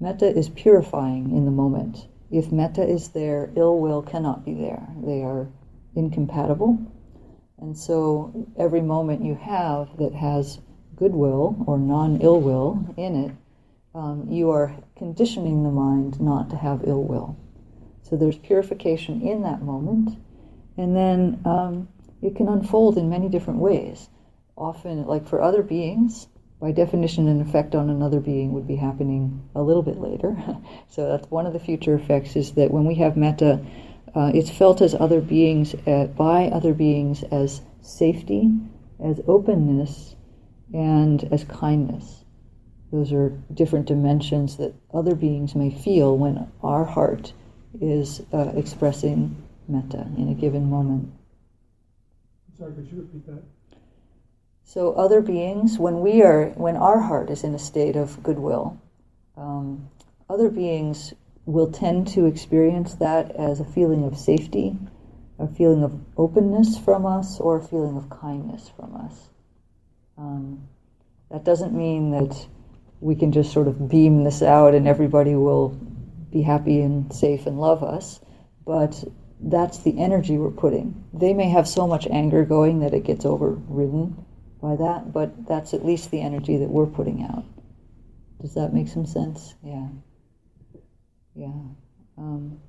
[0.00, 2.06] Metta is purifying in the moment.
[2.30, 4.86] If metta is there, ill will cannot be there.
[5.04, 5.48] They are
[6.00, 6.78] incompatible.
[7.58, 10.58] And so every moment you have that has
[10.96, 13.32] goodwill or non ill will in it,
[13.94, 17.36] um, you are conditioning the mind not to have ill will.
[18.02, 20.18] So there's purification in that moment.
[20.76, 21.88] And then um,
[22.22, 24.08] it can unfold in many different ways.
[24.56, 26.28] Often, like for other beings,
[26.60, 30.36] by definition, an effect on another being would be happening a little bit later.
[30.88, 33.64] so that's one of the future effects is that when we have metta,
[34.14, 38.50] uh, it's felt as other beings, uh, by other beings as safety,
[39.02, 40.14] as openness,
[40.72, 42.24] and as kindness.
[42.92, 47.32] Those are different dimensions that other beings may feel when our heart
[47.80, 49.36] is uh, expressing
[49.68, 51.12] metta in a given moment.
[52.58, 53.42] Sorry, could you repeat that?
[54.64, 58.80] So other beings, when we are, when our heart is in a state of goodwill,
[59.36, 59.88] um,
[60.28, 61.14] other beings
[61.46, 64.76] will tend to experience that as a feeling of safety,
[65.38, 69.30] a feeling of openness from us, or a feeling of kindness from us.
[70.18, 70.68] Um,
[71.30, 72.46] that doesn't mean that
[73.00, 75.70] we can just sort of beam this out and everybody will
[76.30, 78.20] be happy and safe and love us,
[78.66, 79.02] but
[79.40, 81.04] that's the energy we're putting.
[81.14, 84.26] They may have so much anger going that it gets overridden
[84.60, 87.44] by that, but that's at least the energy that we're putting out.
[88.42, 89.54] Does that make some sense?
[89.64, 89.88] Yeah.
[91.40, 91.46] Yeah.
[92.18, 92.60] Um,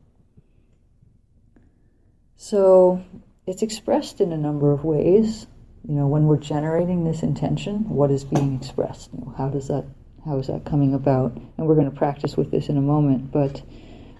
[2.38, 3.03] so
[3.45, 5.45] it's expressed in a number of ways.
[5.86, 9.10] You know, when we're generating this intention, what is being expressed?
[9.12, 9.84] You know, how does that
[10.23, 11.36] how is that coming about?
[11.36, 13.34] And we're going to practice with this in a moment.
[13.34, 13.62] But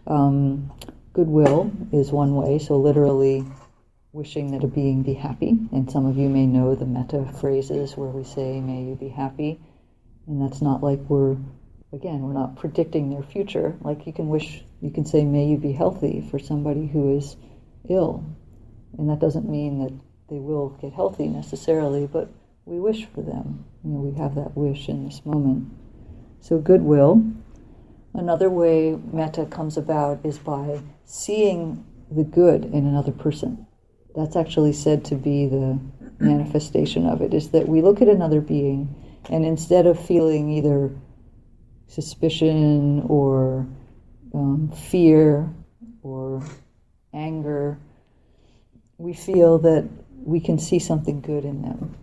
[0.06, 0.74] um,
[1.14, 2.60] goodwill is one way.
[2.60, 3.46] So literally
[4.12, 5.56] wishing that a being be happy.
[5.72, 9.08] And some of you may know the metta phrases where we say, "May you be
[9.08, 9.62] happy,"
[10.28, 11.38] and that's not like we're
[11.94, 13.76] again we're not predicting their future.
[13.82, 17.36] Like you can wish, you can say, "May you be healthy" for somebody who is
[17.90, 18.24] ill,
[18.98, 19.94] and that doesn't mean that
[20.30, 22.30] they will get healthy necessarily, but
[22.66, 23.66] we wish for them.
[23.84, 25.70] You know, we have that wish in this moment.
[26.40, 27.24] So goodwill.
[28.14, 33.66] Another way metta comes about is by seeing the good in another person.
[34.16, 35.80] That's actually said to be the
[36.20, 38.94] manifestation of it, is that we look at another being
[39.30, 40.92] and instead of feeling either
[41.92, 43.68] suspicion or
[44.34, 45.50] um, fear
[46.04, 46.42] or
[47.14, 47.78] anger,
[48.98, 49.88] we feel that
[50.24, 51.96] we can see something good in them,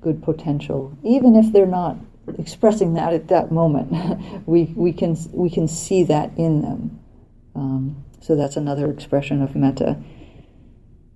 [0.00, 1.96] good potential, even if they're not
[2.38, 3.92] expressing that at that moment.
[4.46, 7.00] we, we, can, we can see that in them.
[7.56, 10.00] Um, so that's another expression of metta.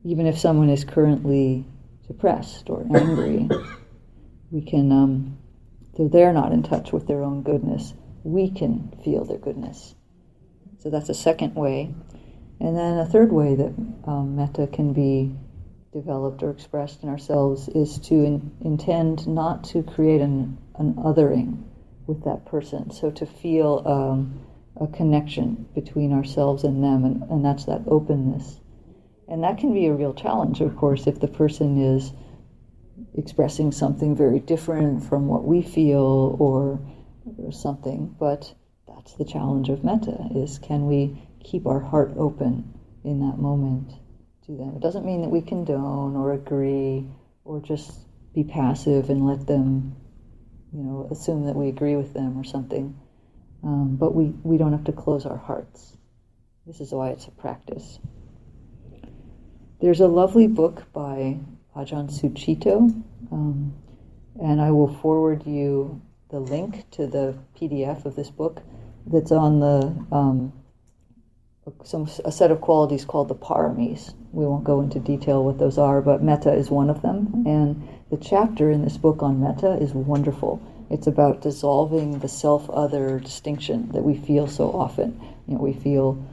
[0.04, 1.64] Even if someone is currently
[2.08, 3.48] depressed or angry,
[4.50, 5.38] we can, um,
[5.96, 7.94] they're not in touch with their own goodness,
[8.26, 9.94] we can feel their goodness.
[10.78, 11.94] So that's a second way.
[12.60, 15.32] And then a third way that um, metta can be
[15.92, 21.62] developed or expressed in ourselves is to in, intend not to create an, an othering
[22.06, 22.90] with that person.
[22.90, 24.40] So to feel um,
[24.80, 28.60] a connection between ourselves and them, and, and that's that openness.
[29.28, 32.12] And that can be a real challenge, of course, if the person is
[33.14, 36.80] expressing something very different from what we feel or,
[37.38, 38.14] or something.
[38.18, 38.54] But
[38.86, 42.72] that's the challenge of metta: is can we keep our heart open
[43.04, 43.92] in that moment
[44.46, 44.74] to them?
[44.76, 47.08] It doesn't mean that we condone or agree
[47.44, 47.92] or just
[48.34, 49.96] be passive and let them,
[50.72, 52.98] you know, assume that we agree with them or something.
[53.62, 55.96] Um, but we, we don't have to close our hearts.
[56.66, 57.98] This is why it's a practice.
[59.80, 61.38] There's a lovely book by
[61.74, 62.78] Ajahn Sucitto,
[63.32, 63.74] um,
[64.40, 68.62] and I will forward you the link to the PDF of this book
[69.06, 70.52] that's on the um,
[71.84, 74.14] some a set of qualities called the paramis.
[74.32, 77.44] We won't go into detail what those are, but metta is one of them.
[77.46, 80.60] And the chapter in this book on metta is wonderful.
[80.90, 85.20] It's about dissolving the self-other distinction that we feel so often.
[85.48, 86.24] You know, we feel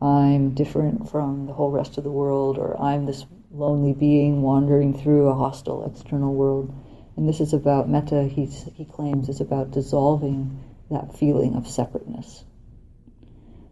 [0.00, 4.96] I'm different from the whole rest of the world, or I'm this lonely being wandering
[4.96, 6.72] through a hostile external world.
[7.18, 8.22] And this is about metta.
[8.22, 12.44] He's, he claims is about dissolving that feeling of separateness.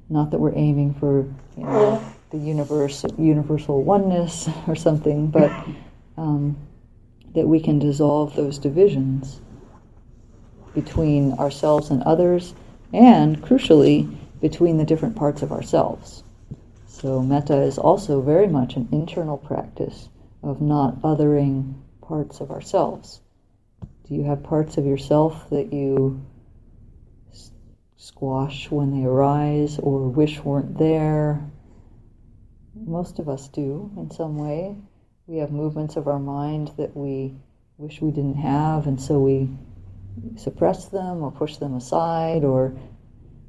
[0.08, 5.52] Not that we're aiming for you know, the universe, universal oneness or something, but
[6.16, 6.56] um,
[7.36, 9.40] that we can dissolve those divisions
[10.74, 12.52] between ourselves and others,
[12.92, 16.24] and crucially, between the different parts of ourselves.
[16.88, 20.08] So, metta is also very much an internal practice
[20.42, 23.20] of not othering parts of ourselves.
[24.08, 26.24] Do you have parts of yourself that you
[27.96, 31.44] squash when they arise or wish weren't there?
[32.76, 34.76] Most of us do in some way.
[35.26, 37.34] We have movements of our mind that we
[37.78, 39.50] wish we didn't have, and so we
[40.36, 42.78] suppress them or push them aside or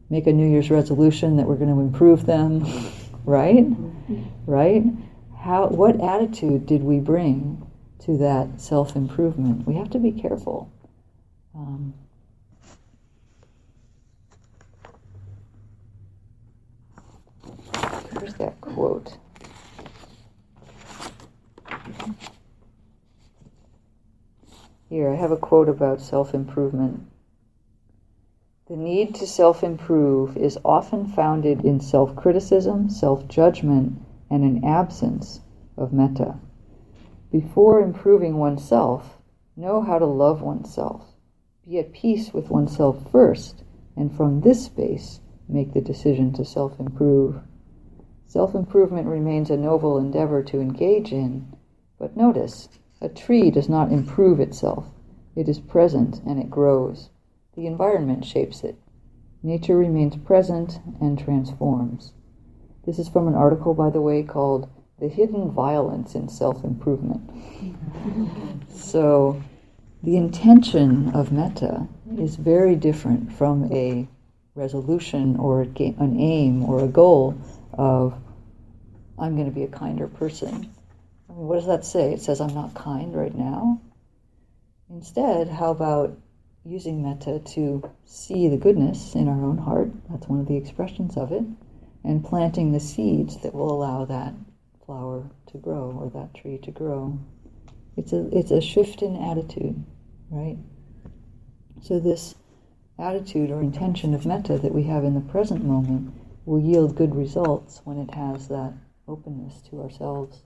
[0.09, 2.65] make a New Year's resolution that we're going to improve them,
[3.25, 3.57] right?
[3.57, 4.23] Mm-hmm.
[4.47, 4.83] Right?
[5.39, 7.66] How, what attitude did we bring
[8.07, 9.67] to that self improvement?
[9.67, 10.71] We have to be careful.
[11.53, 11.93] Um,
[18.19, 19.17] Here's that quote.
[24.89, 27.05] Here, I have a quote about self improvement.
[28.69, 34.63] The need to self improve is often founded in self criticism, self judgment, and an
[34.63, 35.41] absence
[35.77, 36.35] of metta.
[37.31, 39.21] Before improving oneself,
[39.55, 41.13] know how to love oneself.
[41.65, 43.63] Be at peace with oneself first,
[43.95, 45.19] and from this space,
[45.49, 47.41] make the decision to self improve.
[48.25, 51.47] Self improvement remains a noble endeavor to engage in,
[51.99, 52.69] but notice
[53.01, 54.89] a tree does not improve itself,
[55.35, 57.09] it is present and it grows.
[57.55, 58.77] The environment shapes it.
[59.43, 62.13] Nature remains present and transforms.
[62.85, 64.69] This is from an article, by the way, called
[64.99, 67.27] The Hidden Violence in Self Improvement.
[67.27, 68.77] Mm-hmm.
[68.77, 69.41] so,
[70.03, 71.87] the intention of metta
[72.17, 74.07] is very different from a
[74.55, 77.39] resolution or an aim or a goal
[77.73, 78.13] of,
[79.19, 80.73] I'm going to be a kinder person.
[81.29, 82.13] I mean, what does that say?
[82.13, 83.81] It says, I'm not kind right now.
[84.89, 86.17] Instead, how about
[86.67, 89.89] using metta to see the goodness in our own heart.
[90.09, 91.43] That's one of the expressions of it.
[92.03, 94.33] And planting the seeds that will allow that
[94.87, 97.19] flower to grow or that tree to grow.
[97.95, 99.83] It's a, it's a shift in attitude,
[100.31, 100.57] right?
[101.81, 102.35] So, this
[102.97, 106.13] attitude or intention of metta that we have in the present moment
[106.45, 108.73] will yield good results when it has that
[109.07, 110.41] openness to ourselves.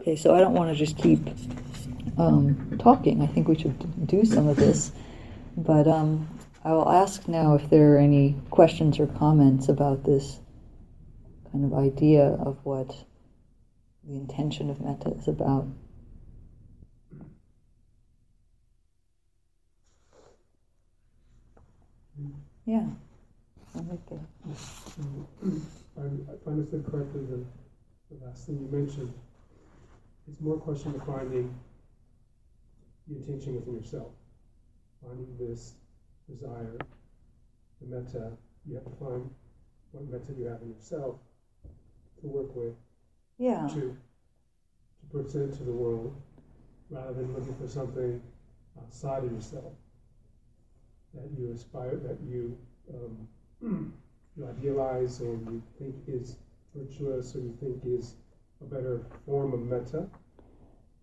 [0.00, 1.20] Okay, so I don't want to just keep
[2.18, 3.22] um, talking.
[3.22, 4.92] I think we should do some of this.
[5.56, 6.28] But um,
[6.64, 10.38] I will ask now if there are any questions or comments about this
[11.50, 12.94] kind of idea of what
[14.04, 15.66] the intention of metta is about.
[22.64, 22.86] Yeah.
[23.74, 24.20] I like that.
[24.46, 27.44] If I understood correctly, the,
[28.10, 29.12] the last thing you mentioned
[30.28, 31.54] it's more a question of finding
[33.08, 34.12] the intention within yourself,
[35.04, 35.74] finding this
[36.28, 36.76] desire,
[37.80, 38.32] the metta.
[38.66, 39.30] You have to find
[39.92, 41.16] what metta you have in yourself
[42.20, 42.74] to work with,
[43.38, 43.96] yeah, to
[45.00, 46.14] to present to the world,
[46.90, 48.22] rather than looking for something
[48.78, 49.72] outside of yourself
[51.14, 52.56] that you aspire, that you
[52.92, 53.28] um,
[54.36, 56.36] you idealize, or you think is
[56.74, 58.14] virtuous, or you think is
[58.60, 60.06] a better form of metta?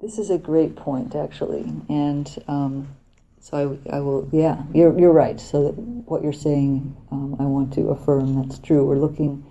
[0.01, 2.95] This is a great point, actually, and um,
[3.41, 4.29] so I, I, will.
[4.31, 5.39] Yeah, you're you're right.
[5.39, 8.85] So what you're saying, um, I want to affirm that's true.
[8.85, 9.45] We're looking.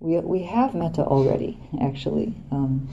[0.00, 1.58] We we have metta already.
[1.80, 2.88] Actually, um,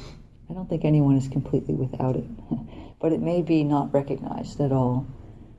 [0.49, 2.25] I don't think anyone is completely without it,
[2.99, 5.07] but it may be not recognized at all.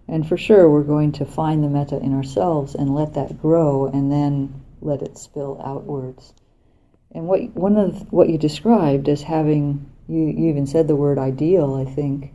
[0.08, 3.86] And for sure, we're going to find the metta in ourselves and let that grow,
[3.86, 6.34] and then let it spill outwards.
[7.12, 11.18] And what one of what you described as having you, you even said the word
[11.18, 12.32] ideal, I think,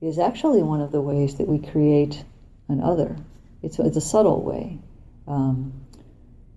[0.00, 2.24] is actually one of the ways that we create
[2.68, 3.16] an other.
[3.62, 4.78] It's it's a subtle way.
[5.26, 5.84] Um,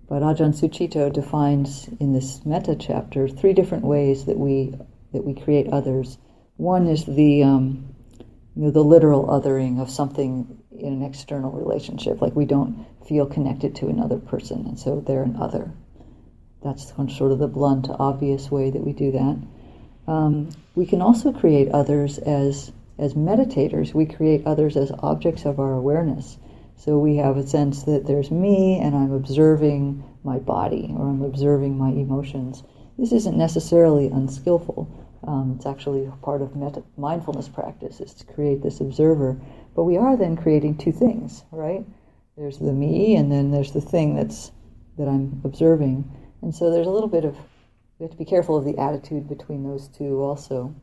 [0.08, 4.74] but Ajahn Sucitto defines in this metta chapter three different ways that we
[5.12, 6.18] that we create others.
[6.56, 7.94] One is the um,
[8.54, 13.26] you know the literal othering of something in an external relationship, like we don't feel
[13.26, 15.70] connected to another person, and so they're an other.
[16.62, 19.38] That's sort of the blunt, obvious way that we do that.
[20.06, 23.94] Um, we can also create others as as meditators.
[23.94, 26.38] We create others as objects of our awareness.
[26.76, 31.22] So we have a sense that there's me, and I'm observing my body, or I'm
[31.22, 32.62] observing my emotions.
[32.98, 34.88] This isn't necessarily unskillful.
[35.26, 36.54] Um, it's actually part of
[36.96, 39.40] mindfulness practice is to create this observer.
[39.74, 41.84] But we are then creating two things, right?
[42.36, 44.50] There's the me, and then there's the thing that's
[44.98, 46.10] that I'm observing.
[46.42, 47.36] And so there's a little bit of,
[47.98, 50.74] we have to be careful of the attitude between those two also.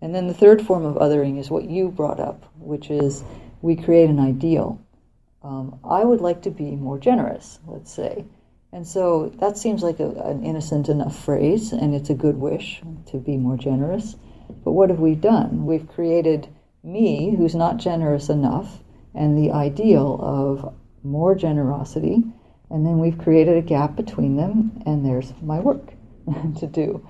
[0.00, 3.24] And then the third form of othering is what you brought up, which is
[3.62, 4.80] we create an ideal.
[5.42, 8.24] Um, I would like to be more generous, let's say.
[8.72, 12.82] And so that seems like a, an innocent enough phrase, and it's a good wish
[13.06, 14.16] to be more generous.
[14.64, 15.66] But what have we done?
[15.66, 16.48] We've created
[16.82, 18.82] me, who's not generous enough,
[19.14, 22.22] and the ideal of more generosity,
[22.70, 25.94] and then we've created a gap between them, and there's my work
[26.58, 27.06] to do.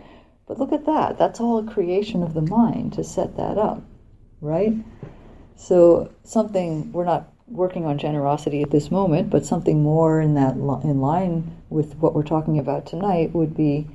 [0.47, 1.18] But look at that.
[1.18, 3.82] That's all a creation of the mind to set that up,
[4.40, 4.72] right?
[5.57, 10.55] So, something, we're not working on generosity at this moment, but something more in that
[10.55, 13.88] in line with what we're talking about tonight would be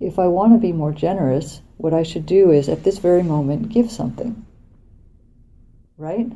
[0.00, 3.22] if I want to be more generous, what I should do is at this very
[3.22, 4.46] moment give something.
[5.96, 6.30] Right?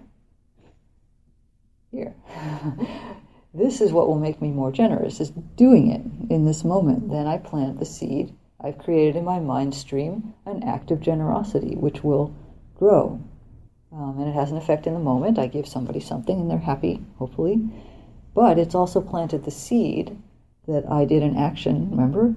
[1.91, 2.15] Here.
[3.55, 7.27] this is what will make me more generous is doing it in this moment then
[7.27, 8.35] i plant the seed
[8.65, 12.35] i've created in my mind stream an act of generosity which will
[12.75, 13.21] grow
[13.93, 15.39] um, and it has an effect in the moment.
[15.39, 17.61] I give somebody something and they're happy, hopefully.
[18.35, 20.17] But it's also planted the seed
[20.67, 21.91] that I did an action.
[21.91, 22.35] Remember,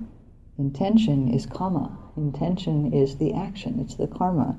[0.58, 1.98] intention is karma.
[2.18, 3.80] Intention is the action.
[3.80, 4.58] It's the karma.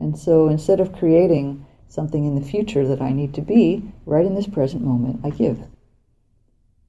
[0.00, 4.26] And so instead of creating something in the future that I need to be, right
[4.26, 5.60] in this present moment, I give.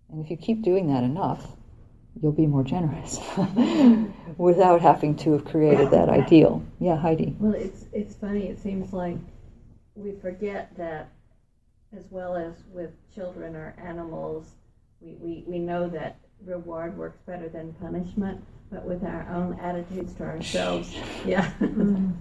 [0.10, 1.55] And if you keep doing that enough,
[2.22, 3.20] you'll be more generous
[4.38, 6.64] without having to have created that ideal.
[6.80, 7.36] Yeah, Heidi.
[7.40, 8.48] Well, it's it's funny.
[8.48, 9.18] It seems like
[9.96, 11.10] we forget that,
[11.96, 14.52] as well as with children or animals,
[15.00, 18.44] we, we, we know that reward works better than punishment.
[18.72, 20.96] But with our own attitudes to ourselves,
[21.26, 22.12] yeah, the, mm-hmm.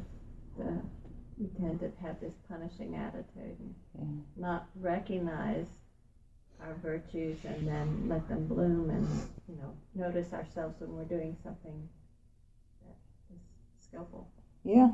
[1.38, 4.04] we tend to have this punishing attitude, and Yeah.
[4.36, 5.66] not recognize
[6.60, 9.06] our virtues, and then let them bloom, and
[9.48, 11.88] you know, notice ourselves when we're doing something
[12.86, 12.96] that
[13.34, 13.40] is
[13.84, 14.28] skillful.
[14.64, 14.90] Yeah,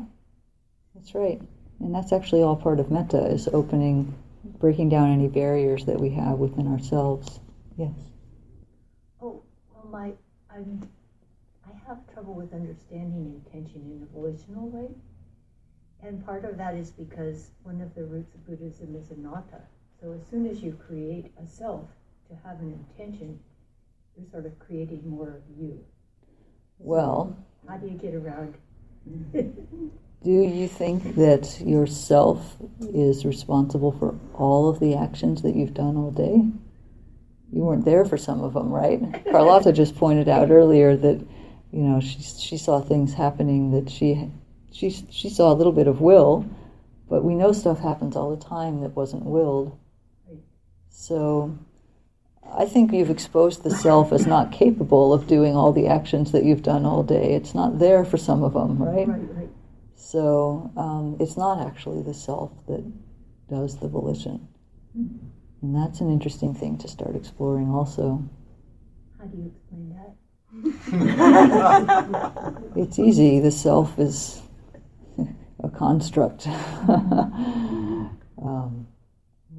[0.94, 1.40] that's right.
[1.80, 4.14] And that's actually all part of metta is opening,
[4.58, 7.40] breaking down any barriers that we have within ourselves.
[7.76, 7.92] Yes.
[9.22, 9.42] Oh,
[9.72, 10.12] well, my,
[10.54, 10.88] I'm,
[11.66, 14.88] I have trouble with understanding intention in a volitional way.
[16.02, 19.62] And part of that is because one of the roots of Buddhism is anatta.
[20.00, 21.84] So as soon as you create a self
[22.30, 23.38] to have an intention,
[24.16, 25.78] you're sort of creating more of you.
[26.78, 27.36] Well,
[27.68, 28.54] How do you get around?
[29.34, 32.56] do you think that yourself
[32.94, 36.48] is responsible for all of the actions that you've done all day?
[37.52, 39.00] You weren't there for some of them, right?
[39.30, 41.20] Carlotta just pointed out earlier that,
[41.72, 44.30] you know, she she saw things happening that she
[44.72, 46.46] she she saw a little bit of will,
[47.10, 49.76] but we know stuff happens all the time that wasn't willed.
[51.00, 51.58] So
[52.54, 56.44] I think you've exposed the self as not capable of doing all the actions that
[56.44, 57.32] you've done all day.
[57.32, 59.08] It's not there for some of them, right?
[59.08, 59.48] Right, right.
[59.96, 62.84] So um, it's not actually the self that
[63.48, 64.46] does the volition.
[64.94, 68.22] And that's an interesting thing to start exploring also.
[69.18, 70.16] How do you explain that?
[72.76, 74.42] It's easy, the self is
[75.64, 76.46] a construct.
[78.46, 78.86] um,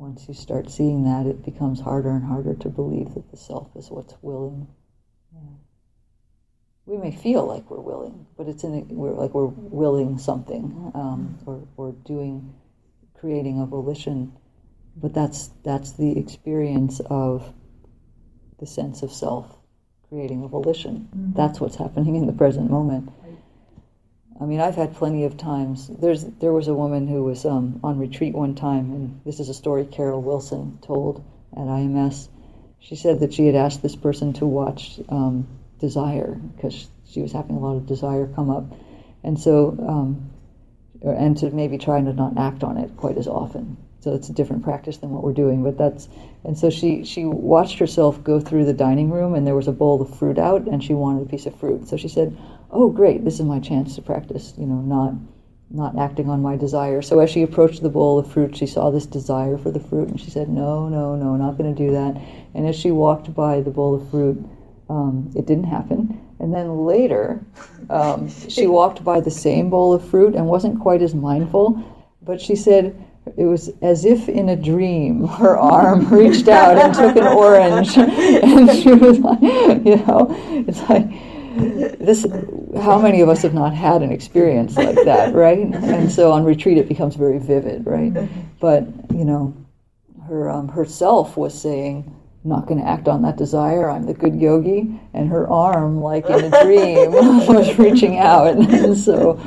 [0.01, 3.69] once you start seeing that, it becomes harder and harder to believe that the self
[3.75, 4.67] is what's willing.
[5.31, 5.41] Yeah.
[6.87, 10.91] We may feel like we're willing, but it's in a, we're like we're willing something
[10.95, 12.51] um, or, or doing,
[13.19, 14.33] creating a volition.
[14.95, 17.53] But that's that's the experience of
[18.59, 19.55] the sense of self
[20.09, 21.07] creating a volition.
[21.35, 23.09] That's what's happening in the present moment.
[24.41, 25.87] I mean, I've had plenty of times.
[25.87, 29.49] There's there was a woman who was um, on retreat one time, and this is
[29.49, 31.23] a story Carol Wilson told
[31.53, 32.27] at IMS.
[32.79, 35.47] She said that she had asked this person to watch um,
[35.79, 38.65] Desire because she was having a lot of desire come up,
[39.23, 40.31] and so um,
[41.03, 43.77] and to maybe try to not act on it quite as often.
[43.99, 46.09] So it's a different practice than what we're doing, but that's
[46.43, 49.71] and so she she watched herself go through the dining room, and there was a
[49.71, 51.87] bowl of fruit out, and she wanted a piece of fruit.
[51.87, 52.35] So she said,
[52.71, 53.23] "Oh, great!
[53.23, 54.53] This is my chance to practice.
[54.57, 55.13] You know, not
[55.69, 58.89] not acting on my desire." So as she approached the bowl of fruit, she saw
[58.89, 61.91] this desire for the fruit, and she said, "No, no, no, not going to do
[61.91, 62.19] that."
[62.53, 64.43] And as she walked by the bowl of fruit,
[64.89, 66.19] um, it didn't happen.
[66.39, 67.45] And then later,
[67.89, 71.81] um, she walked by the same bowl of fruit and wasn't quite as mindful,
[72.21, 72.95] but she said
[73.37, 77.97] it was as if in a dream her arm reached out and took an orange,
[77.97, 80.27] and she was like, you know,
[80.67, 81.07] it's like
[81.55, 82.25] this.
[82.81, 85.59] How many of us have not had an experience like that, right?
[85.59, 88.13] And so on retreat, it becomes very vivid, right?
[88.59, 89.55] But you know,
[90.27, 93.89] her um, herself was saying not going to act on that desire.
[93.89, 98.47] I'm the good yogi, and her arm, like in a dream, was reaching out.
[98.47, 99.39] And so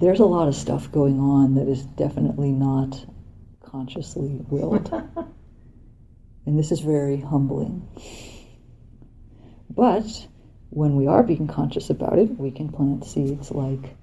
[0.00, 3.04] there's a lot of stuff going on that is definitely not
[3.62, 4.92] consciously willed,
[6.46, 7.86] and this is very humbling.
[9.68, 10.26] But
[10.70, 13.96] when we are being conscious about it, we can plant seeds like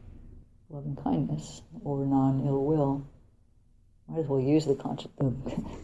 [0.69, 3.07] loving kindness or non ill will.
[4.09, 5.33] Might as well use the conscious, the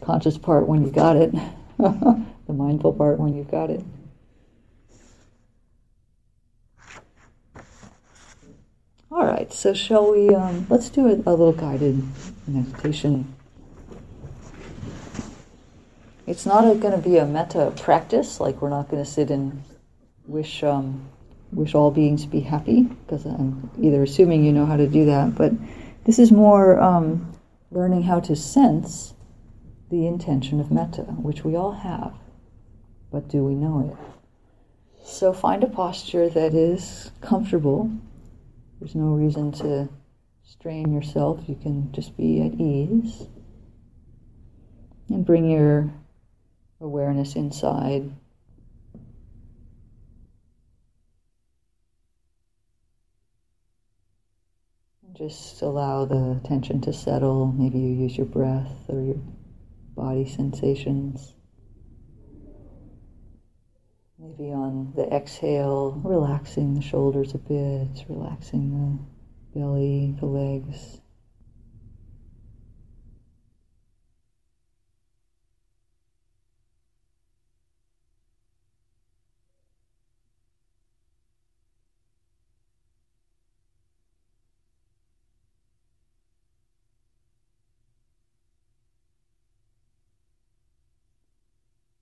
[0.02, 1.32] conscious part when you've got it,
[1.78, 3.82] the mindful part when you've got it.
[9.10, 10.34] All right, so shall we?
[10.34, 12.02] Um, let's do a, a little guided
[12.46, 13.34] meditation.
[16.26, 19.62] It's not going to be a metta practice, like we're not going to sit and
[20.26, 21.08] wish um,
[21.52, 25.34] wish all beings be happy, because I'm either assuming you know how to do that,
[25.34, 25.52] but
[26.04, 27.32] this is more um,
[27.70, 29.14] learning how to sense
[29.90, 32.14] the intention of metta, which we all have,
[33.12, 35.06] but do we know it?
[35.06, 37.90] So find a posture that is comfortable.
[38.80, 39.88] There's no reason to
[40.42, 43.26] strain yourself, you can just be at ease.
[45.10, 45.92] And bring your
[46.80, 48.10] awareness inside.
[55.16, 57.46] Just allow the tension to settle.
[57.46, 59.22] Maybe you use your breath or your
[59.94, 61.34] body sensations.
[64.18, 68.72] Maybe on the exhale, relaxing the shoulders a bit, relaxing
[69.52, 71.00] the belly, the legs.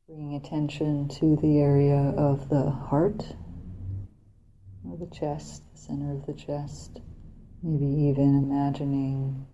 [0.08, 3.22] Bringing attention to the area of the heart
[4.84, 7.00] or the chest, the center of the chest.
[7.62, 9.46] Maybe even imagining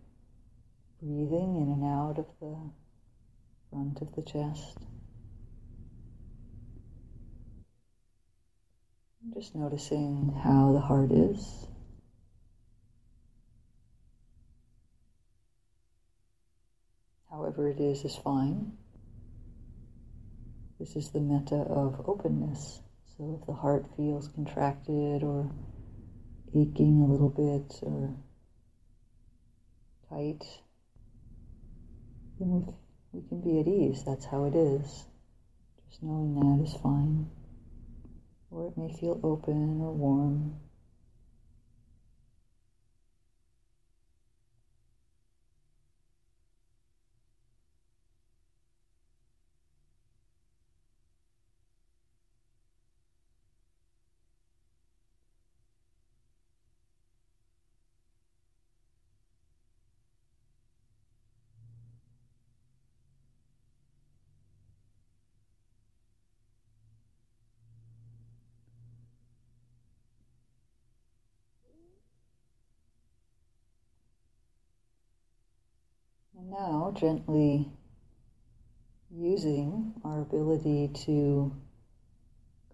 [1.03, 2.57] breathing in and out of the
[3.71, 4.79] front of the chest.
[9.35, 11.67] Just noticing how the heart is.
[17.31, 18.73] However, it is, is fine.
[20.79, 22.81] This is the metta of openness.
[23.17, 25.51] So if the heart feels contracted or
[26.55, 28.15] aching a little bit or
[30.09, 30.45] tight,
[32.39, 32.63] then we,
[33.13, 34.05] we can be at ease.
[34.05, 35.07] That's how it is.
[35.91, 37.29] Just knowing that is fine.
[38.53, 40.61] Or it may feel open or warm.
[76.39, 76.55] And
[76.93, 77.69] gently
[79.11, 81.55] using our ability to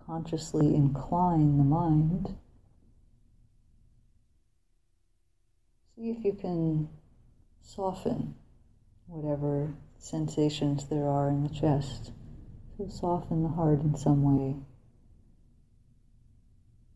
[0.07, 2.35] consciously incline the mind,
[5.95, 6.89] see if you can
[7.63, 8.35] soften
[9.07, 12.13] whatever sensations there are in the chest.
[12.77, 14.57] So, soften the heart in some way.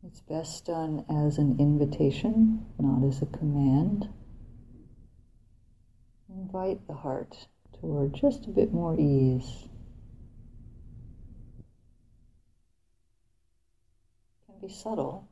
[0.06, 4.08] It's best done as an invitation, not as a command.
[6.40, 7.48] Invite the heart
[7.80, 9.68] toward just a bit more ease.
[14.38, 15.28] It can be subtle.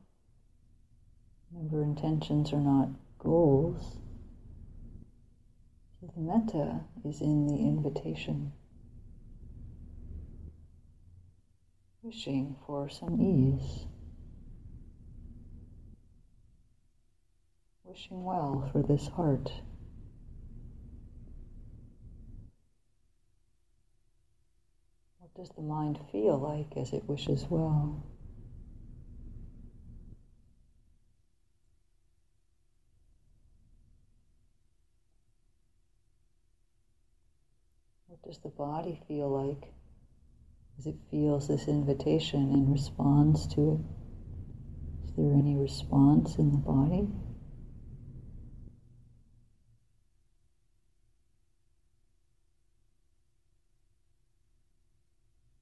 [1.51, 2.89] Remember, intentions are not
[3.19, 3.99] goals.
[6.01, 8.51] So the metta is in the invitation,
[12.03, 13.85] wishing for some ease,
[17.85, 19.49] wishing well for this heart.
[25.37, 28.03] Does the mind feel like as it wishes well?
[38.07, 39.71] What does the body feel like
[40.79, 45.07] as it feels this invitation and responds to it?
[45.07, 47.07] Is there any response in the body?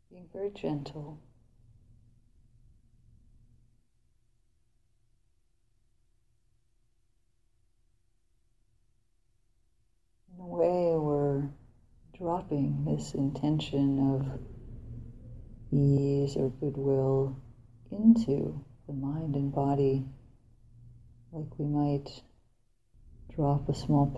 [0.10, 1.18] Being very gentle.
[10.34, 11.48] In a way, we're
[12.18, 14.42] dropping this intention of
[15.72, 17.38] ease or goodwill
[17.90, 20.04] into the mind and body,
[21.32, 22.24] like we might
[23.34, 24.12] drop a small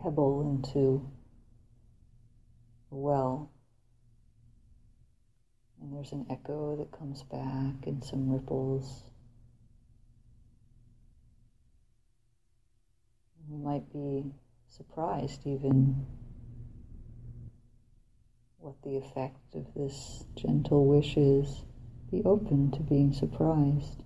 [0.00, 1.04] pebble into
[2.92, 3.50] a well.
[5.86, 9.04] And there's an echo that comes back and some ripples.
[13.48, 14.32] We might be
[14.66, 16.04] surprised even
[18.58, 21.62] what the effect of this gentle wish is.
[22.10, 24.02] Be open to being surprised.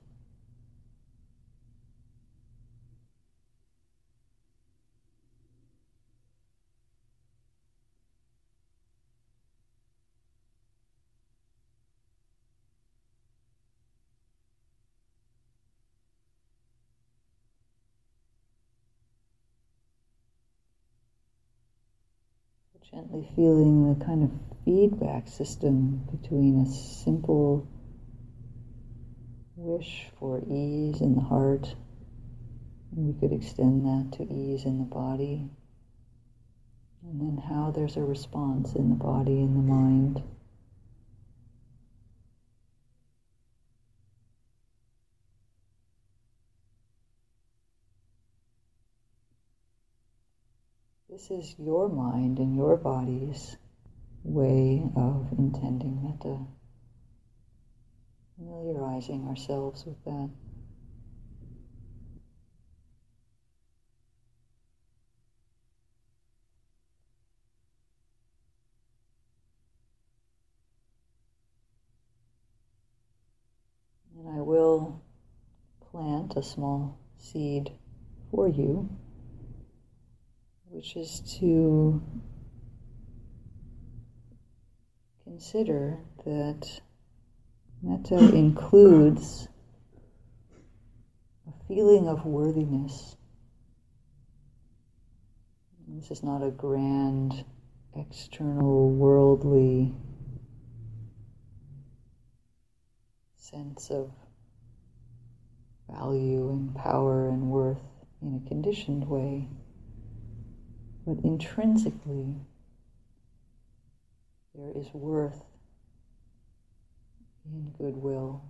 [23.10, 24.30] Feeling the kind of
[24.64, 27.66] feedback system between a simple
[29.56, 31.74] wish for ease in the heart.
[32.94, 35.50] We could extend that to ease in the body.
[37.02, 40.22] And then how there's a response in the body and the mind.
[51.20, 53.58] This is your mind and your body's
[54.24, 56.38] way of intending metta.
[58.38, 60.30] Familiarizing ourselves with that.
[74.16, 75.02] And I will
[75.90, 77.72] plant a small seed
[78.30, 78.88] for you,
[80.80, 82.02] which is to
[85.24, 86.80] consider that
[87.82, 89.46] metta includes
[91.46, 93.14] a feeling of worthiness.
[95.86, 97.44] This is not a grand,
[97.94, 99.94] external, worldly
[103.36, 104.10] sense of
[105.90, 107.82] value and power and worth
[108.22, 109.46] in a conditioned way,
[111.06, 112.34] but intrinsically
[114.54, 115.44] there is worth
[117.44, 118.42] in goodwill.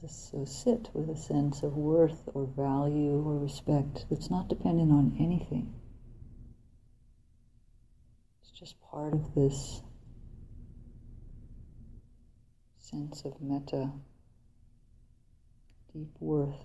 [0.00, 4.90] So, so sit with a sense of worth or value or respect that's not dependent
[4.90, 5.72] on anything.
[8.42, 9.82] It's just part of this
[12.78, 13.90] sense of metta,
[15.92, 16.64] deep worth.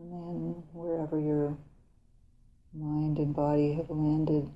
[0.00, 1.58] And then wherever your
[2.72, 4.48] mind and body have landed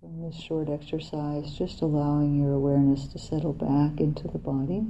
[0.00, 4.84] from this short exercise, just allowing your awareness to settle back into the body.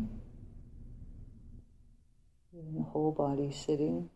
[2.51, 4.11] Feeling the whole body sitting.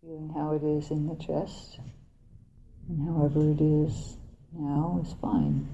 [0.00, 1.80] Feeling how it is in the chest,
[2.88, 4.16] and however it is
[4.58, 5.68] now is fine.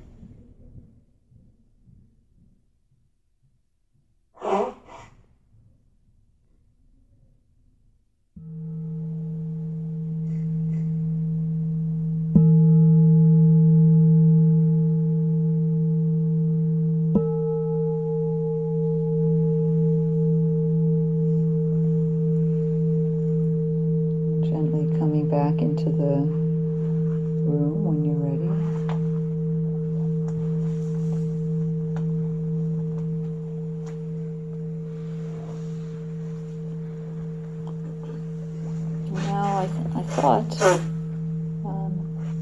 [24.45, 26.27] Gently coming back into the
[27.47, 28.51] room when you're ready.
[39.27, 40.63] Now I, th- I thought
[41.65, 41.93] um,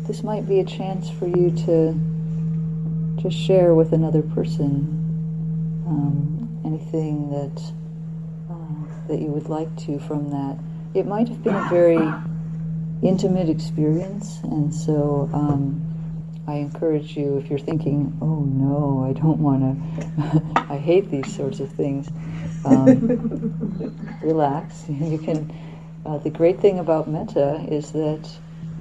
[0.07, 1.95] this might be a chance for you to
[3.23, 4.83] just share with another person
[5.87, 7.63] um, anything that
[8.51, 10.59] uh, that you would like to from that.
[10.93, 12.13] It might have been a very
[13.01, 19.39] intimate experience, and so um, I encourage you if you're thinking, "Oh no, I don't
[19.39, 22.09] want to," I hate these sorts of things.
[22.65, 24.85] Um, relax.
[24.89, 25.55] You can.
[26.05, 28.29] Uh, the great thing about metta is that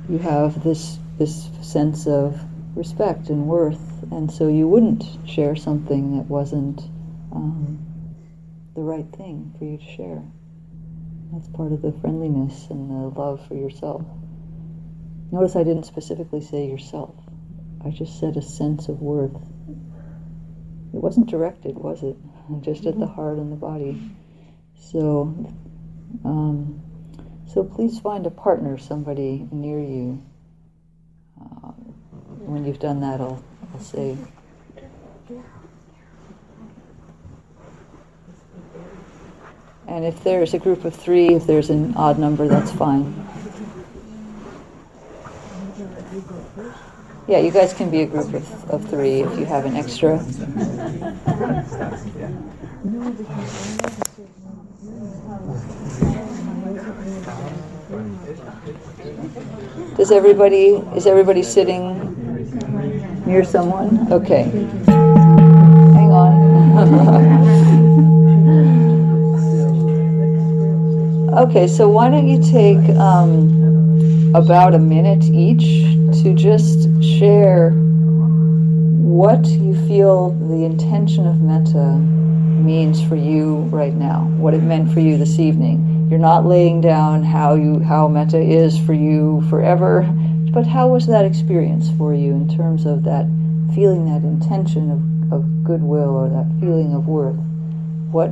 [0.09, 2.39] you have this this sense of
[2.75, 6.81] respect and worth, and so you wouldn't share something that wasn't
[7.31, 7.85] um,
[8.73, 10.23] the right thing for you to share.
[11.31, 14.03] That's part of the friendliness and the love for yourself.
[15.31, 17.13] Notice I didn't specifically say yourself.
[17.85, 19.35] I just said a sense of worth.
[20.93, 22.17] It wasn't directed, was it?
[22.61, 24.01] Just at the heart and the body.
[24.91, 25.35] So,
[26.25, 26.81] um,
[27.45, 30.23] so please find a partner, somebody near you.
[32.49, 33.43] When you've done that, I'll,
[33.75, 34.17] I'll say.
[39.87, 43.13] And if there's a group of three, if there's an odd number, that's fine.
[47.27, 50.17] Yeah, you guys can be a group of, of three if you have an extra.
[59.95, 62.08] Does everybody, is everybody sitting
[63.29, 64.11] near someone?
[64.11, 64.43] Okay.
[64.87, 66.33] Hang on.
[71.47, 75.83] okay, so why don't you take um, about a minute each
[76.23, 77.69] to just share
[79.05, 81.97] what you feel the intention of metta
[82.65, 86.07] means for you right now, what it meant for you this evening.
[86.09, 90.01] You're not laying down how you how metta is for you forever,
[90.51, 93.25] but how was that experience for you in terms of that
[93.75, 97.37] feeling that intention of, of goodwill or that feeling of worth?
[98.11, 98.31] What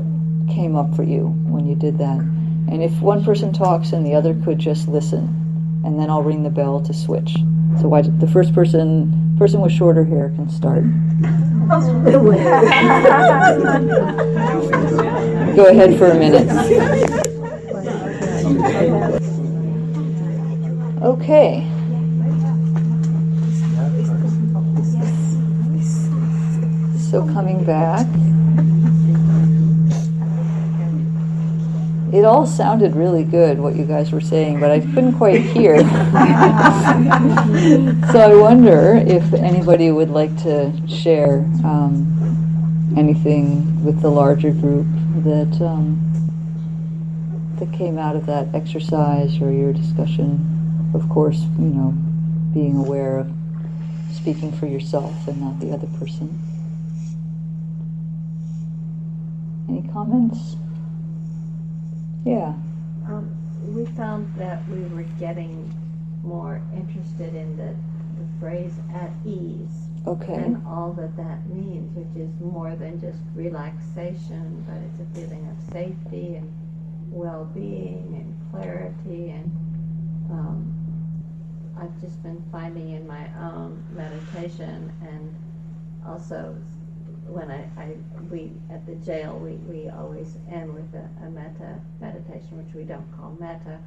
[0.49, 2.17] came up for you when you did that?
[2.17, 6.43] And if one person talks and the other could just listen, and then I'll ring
[6.43, 7.35] the bell to switch.
[7.79, 10.83] So why the first person person with shorter hair can start.
[15.55, 16.47] Go ahead for a minute.
[21.03, 21.66] Okay.
[27.17, 28.05] So coming back.
[32.13, 35.79] It all sounded really good, what you guys were saying, but I couldn't quite hear.
[35.79, 35.85] so
[38.19, 44.85] I wonder if anybody would like to share um, anything with the larger group
[45.23, 45.97] that um,
[47.57, 50.91] that came out of that exercise or your discussion.
[50.93, 51.95] Of course, you know,
[52.53, 53.31] being aware of
[54.13, 56.46] speaking for yourself and not the other person.
[59.69, 60.55] Any comments?
[62.25, 62.53] Yeah.
[63.05, 63.31] Um,
[63.67, 65.73] we found that we were getting
[66.23, 67.75] more interested in the,
[68.19, 70.33] the phrase at ease Okay.
[70.35, 75.47] and all that that means, which is more than just relaxation, but it's a feeling
[75.49, 76.51] of safety and
[77.11, 79.51] well-being and clarity and
[80.31, 80.73] um,
[81.79, 85.35] I've just been finding in my own meditation and
[86.05, 86.55] also
[87.27, 87.95] when I, I
[88.31, 92.83] we at the jail we, we always end with a, a metta meditation which we
[92.83, 93.79] don't call metta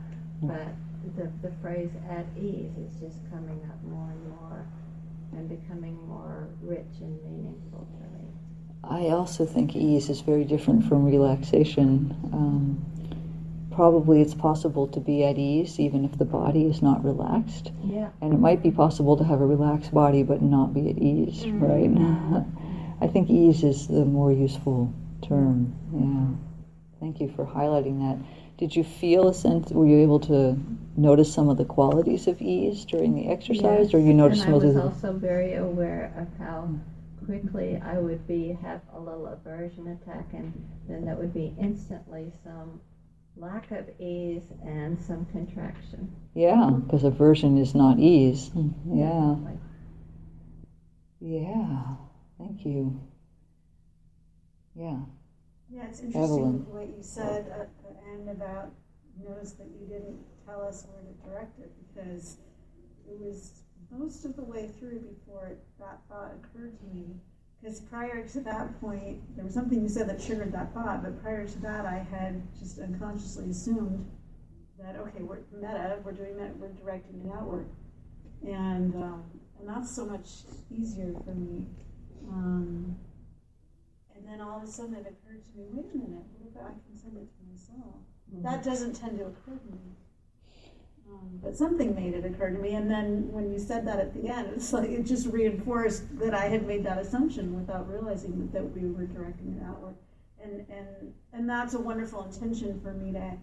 [0.43, 0.69] but
[1.17, 4.67] the, the phrase at ease is just coming up more and more
[5.33, 8.25] and becoming more rich and meaningful for me.
[8.85, 12.17] I also think ease is very different from relaxation.
[12.33, 12.85] Um,
[13.71, 17.73] probably it's possible to be at ease even if the body is not relaxed.
[17.85, 18.09] Yeah.
[18.21, 21.47] And it might be possible to have a relaxed body but not be at ease,
[21.47, 21.91] right?
[23.01, 24.93] I think ease is the more useful
[25.23, 25.75] term.
[25.93, 27.01] Yeah.
[27.01, 28.19] Thank you for highlighting that.
[28.59, 30.59] Did you feel a sense, were you able to
[30.97, 34.55] notice some of the qualities of ease during the exercise, Yes, or you noticed and
[34.55, 36.69] I was also very aware of how
[37.25, 40.53] quickly I would be have a little aversion attack, and
[40.89, 42.81] then that would be instantly some
[43.37, 46.15] lack of ease and some contraction.
[46.35, 48.51] Yeah, because aversion is not ease.
[48.51, 48.99] Mm-hmm.
[48.99, 49.07] Yeah.
[49.09, 49.59] Definitely.
[51.21, 51.83] Yeah.
[52.41, 52.99] Thank you.
[54.75, 54.99] Yeah.
[55.71, 56.15] Yeah, it's Evelyn.
[56.15, 58.73] interesting what you said at the end about
[59.23, 62.39] notice that you didn't tell us where to direct it because
[63.07, 67.17] it was most of the way through before it, that thought occurred to me.
[67.61, 71.23] Because prior to that point, there was something you said that triggered that thought, but
[71.23, 74.09] prior to that, I had just unconsciously assumed
[74.83, 77.67] that okay, we're metta, we're doing that, we're directing it outward,
[78.43, 79.25] and um,
[79.59, 80.29] and that's so much
[80.71, 81.67] easier for me.
[82.29, 82.97] Um,
[84.15, 86.57] and then all of a sudden it occurred to me, wait a minute, what if
[86.57, 87.95] I can send it to myself?
[88.43, 89.97] That doesn't tend to occur to me.
[91.11, 94.15] Um, but something made it occur to me, and then when you said that at
[94.15, 98.39] the end, it's like it just reinforced that I had made that assumption without realizing
[98.39, 99.97] that, that we were directing it outward.
[100.41, 103.37] And, and and that's a wonderful intention for me to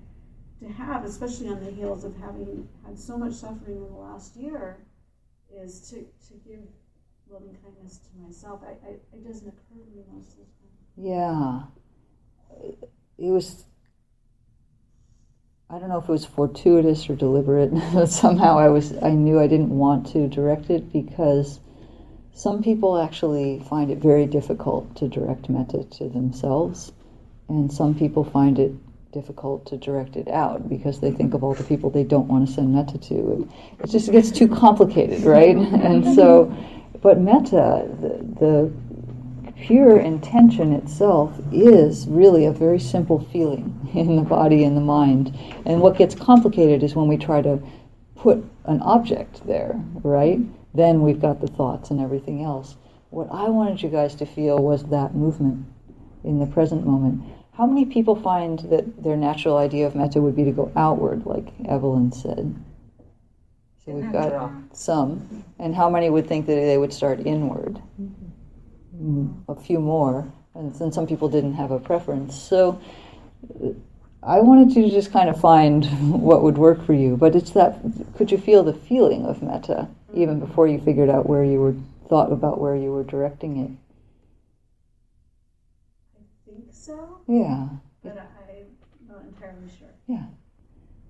[0.62, 4.36] to have, especially on the heels of having had so much suffering in the last
[4.36, 4.78] year,
[5.54, 6.62] is to, to give
[7.32, 8.62] loving kindness to myself.
[8.64, 10.68] I, I, it doesn't occur to me most of the time.
[10.98, 11.62] Yeah.
[13.18, 13.66] It was,
[15.70, 19.40] I don't know if it was fortuitous or deliberate, but somehow I was, I knew
[19.40, 21.60] I didn't want to direct it because
[22.34, 26.92] some people actually find it very difficult to direct metta to themselves,
[27.50, 28.72] and some people find it
[29.12, 32.48] difficult to direct it out because they think of all the people they don't want
[32.48, 33.50] to send metta to.
[33.84, 35.58] It just gets too complicated, right?
[35.88, 36.54] And so,
[37.02, 38.72] but metta, the, the
[39.60, 45.38] pure intention itself is really a very simple feeling in the body and the mind.
[45.66, 47.62] And what gets complicated is when we try to
[48.16, 50.39] put an object there, right?
[50.78, 52.78] then we've got the thoughts and everything else.
[53.10, 55.66] What I wanted you guys to feel was that movement
[56.24, 57.24] in the present moment.
[57.54, 61.26] How many people find that their natural idea of metta would be to go outward,
[61.26, 62.56] like Evelyn said?
[63.88, 65.46] So we've got some.
[65.60, 67.82] And how many would think that they would start inward?
[69.02, 70.30] Mm, A few more.
[70.56, 72.36] And then some people didn't have a preference.
[72.36, 72.82] So
[73.64, 73.70] uh,
[74.22, 75.86] I wanted you to just kind of find
[76.22, 77.16] what would work for you.
[77.16, 77.80] But it's that,
[78.18, 81.76] could you feel the feeling of metta even before you figured out where you were,
[82.10, 83.72] thought about where you were directing it?
[86.18, 87.70] I think so, Yeah.
[88.04, 89.88] but I'm not entirely sure.
[90.08, 90.26] Yeah.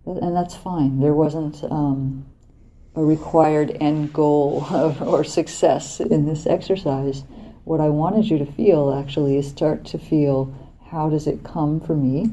[0.05, 0.99] And that's fine.
[0.99, 2.25] There wasn't um,
[2.97, 4.67] a required end goal
[5.01, 7.23] or success in this exercise.
[7.63, 10.53] What I wanted you to feel actually is start to feel
[10.89, 12.25] how does it come for me?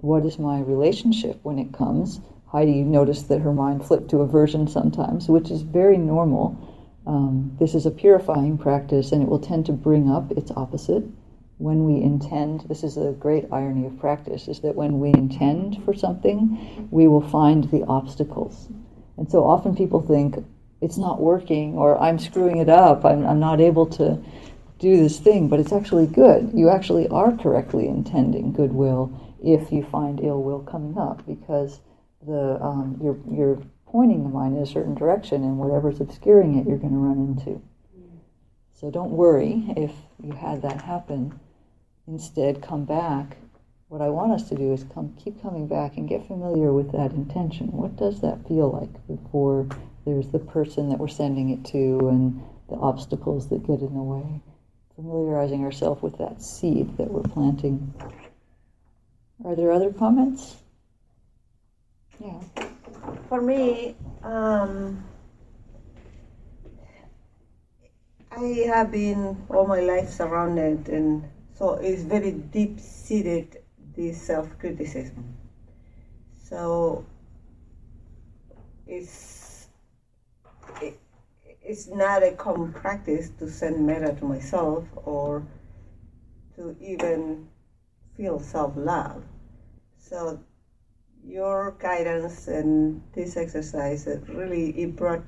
[0.00, 2.20] What is my relationship when it comes?
[2.46, 6.58] Heidi noticed that her mind flipped to aversion sometimes, which is very normal.
[7.06, 11.04] Um, this is a purifying practice, and it will tend to bring up its opposite
[11.60, 15.84] when we intend, this is a great irony of practice, is that when we intend
[15.84, 18.70] for something, we will find the obstacles.
[19.20, 20.34] And so often people think,
[20.80, 24.18] it's not working, or I'm screwing it up, I'm, I'm not able to
[24.78, 26.52] do this thing, but it's actually good.
[26.54, 29.12] You actually are correctly intending goodwill
[29.44, 31.80] if you find ill will coming up, because
[32.26, 36.66] the um, you're, you're pointing the mind in a certain direction, and whatever's obscuring it,
[36.66, 37.60] you're going to run into.
[38.72, 39.92] So don't worry if
[40.22, 41.38] you had that happen
[42.06, 43.36] instead come back
[43.90, 46.92] what i want us to do is come keep coming back and get familiar with
[46.92, 47.66] that intention.
[47.72, 49.66] What does that feel like before
[50.04, 54.02] there's the person that we're sending it to and the obstacles that get in the
[54.02, 54.40] way?
[54.94, 57.92] Familiarizing ourselves with that seed that we're planting.
[59.44, 60.58] Are there other comments?
[62.20, 62.40] Yeah.
[63.28, 65.02] For me, um,
[68.30, 71.24] I have been all my life surrounded, and
[71.58, 73.59] so it's very deep seated
[74.00, 75.36] this self criticism.
[76.38, 77.04] So
[78.86, 79.68] it's
[80.80, 80.98] it,
[81.62, 85.46] it's not a common practice to send metta to myself or
[86.56, 87.48] to even
[88.16, 89.22] feel self love.
[89.98, 90.40] So
[91.22, 95.22] your guidance and this exercise it really it brought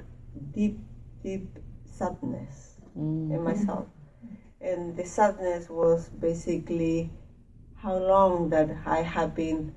[0.55, 0.79] deep
[1.23, 1.47] deep
[1.85, 3.45] sadness in mm-hmm.
[3.45, 3.87] myself
[4.63, 7.11] and the sadness was basically
[7.83, 9.75] how long that i have been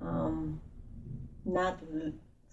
[0.00, 0.60] um,
[1.44, 1.78] not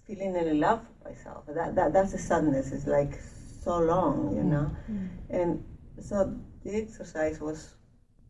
[0.06, 3.18] feeling any love for myself that, that that's the sadness it's like
[3.64, 4.70] so long you know
[5.30, 5.62] and
[6.00, 6.34] so
[6.64, 7.74] the exercise was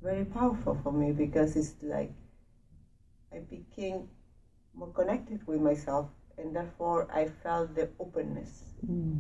[0.02, 2.12] very powerful for me because it's like
[3.32, 4.08] i became
[4.74, 6.06] more connected with myself,
[6.38, 8.74] and therefore I felt the openness.
[8.86, 9.18] Mm.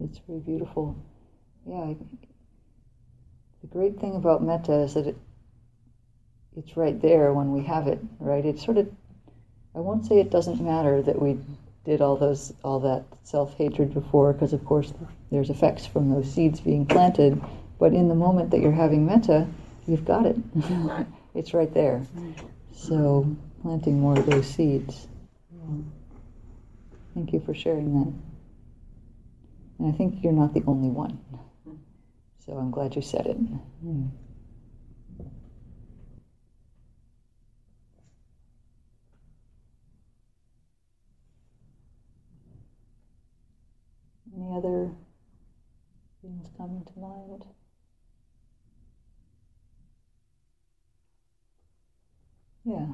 [0.00, 0.96] It's very beautiful.
[1.66, 1.80] Yeah.
[1.80, 1.96] I,
[3.60, 5.16] the great thing about metta is that it,
[6.56, 8.44] it's right there when we have it, right?
[8.44, 8.90] It's sort of,
[9.74, 11.38] I won't say it doesn't matter that we
[11.84, 14.92] did all those, all that self-hatred before, because of course
[15.30, 17.40] there's effects from those seeds being planted,
[17.78, 19.46] but in the moment that you're having metta,
[19.86, 20.36] you've got it.
[21.34, 22.04] it's right there.
[22.72, 25.08] So planting more of those seeds.
[27.14, 28.12] Thank you for sharing that.
[29.78, 31.18] And I think you're not the only one.
[32.44, 33.36] So I'm glad you said it.
[33.84, 34.08] Mm.
[44.38, 44.90] Any other
[46.22, 47.44] things coming to mind?
[52.64, 52.86] Yeah.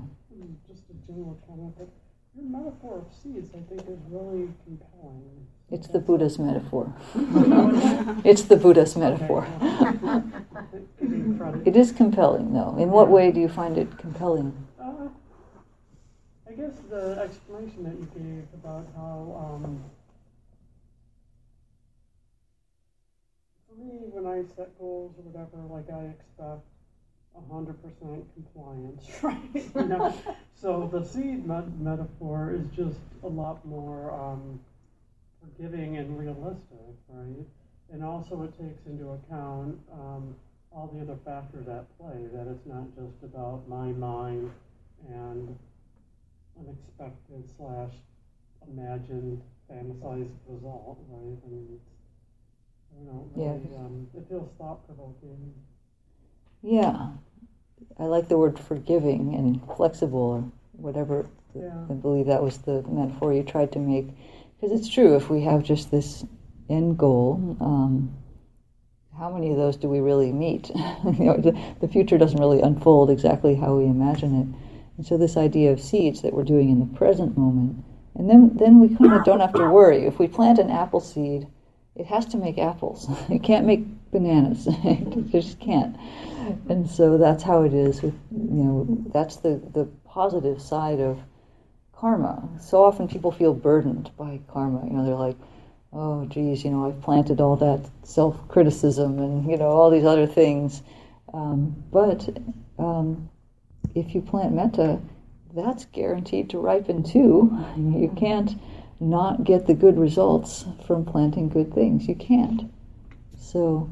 [0.66, 1.88] Just a general comment, but
[2.34, 5.46] your metaphor of seeds, I think, is really compelling.
[5.70, 6.94] It's the Buddha's metaphor.
[8.24, 9.46] it's the Buddha's metaphor.
[10.98, 11.66] Give you credit.
[11.66, 12.76] It is compelling, though.
[12.78, 14.66] In what way do you find it compelling?
[14.80, 15.08] Uh,
[16.48, 19.84] I guess the explanation that you gave about how, um,
[23.74, 26.62] for me, when I set goals or whatever, like I expect
[27.36, 29.74] a hundred percent compliance, right?
[29.74, 30.14] You know,
[30.54, 34.60] so the seed met- metaphor is just a lot more um,
[35.40, 37.46] forgiving and realistic, right?
[37.92, 40.34] And also, it takes into account um,
[40.72, 42.26] all the other factors at play.
[42.32, 44.50] That it's not just about my mind
[45.08, 45.56] and
[46.58, 47.92] unexpected slash
[48.68, 51.38] imagined fantasized result, right?
[51.44, 51.93] I mean, it's,
[53.02, 53.52] Know, Yeah.
[53.52, 55.52] really, um, it feels thought provoking.
[56.62, 57.08] Yeah.
[57.98, 61.26] I like the word forgiving and flexible or whatever.
[61.54, 61.86] Yeah.
[61.88, 64.08] I believe that was the metaphor you tried to make.
[64.56, 66.24] Because it's true, if we have just this
[66.68, 68.14] end goal, um,
[69.18, 70.70] how many of those do we really meet?
[70.74, 74.48] you know, the, the future doesn't really unfold exactly how we imagine it.
[74.96, 77.84] And so this idea of seeds that we're doing in the present moment,
[78.14, 80.06] and then then we kind of don't have to worry.
[80.06, 81.48] If we plant an apple seed,
[81.96, 83.08] it has to make apples.
[83.30, 84.66] It can't make bananas.
[84.84, 85.96] it just can't.
[86.68, 91.18] And so that's how it is with you know that's the the positive side of
[91.92, 92.48] karma.
[92.60, 94.84] So often people feel burdened by karma.
[94.84, 95.36] You know, they're like,
[95.92, 100.04] oh, geez, you know, I've planted all that self criticism and, you know, all these
[100.04, 100.82] other things.
[101.32, 102.28] Um, but
[102.78, 103.30] um,
[103.94, 105.00] if you plant metta,
[105.54, 107.56] that's guaranteed to ripen too.
[107.76, 108.50] You can't
[109.00, 112.06] not get the good results from planting good things.
[112.08, 112.72] You can't.
[113.38, 113.90] So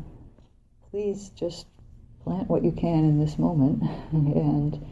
[0.90, 1.66] please just
[2.24, 3.82] plant what you can in this moment
[4.12, 4.84] and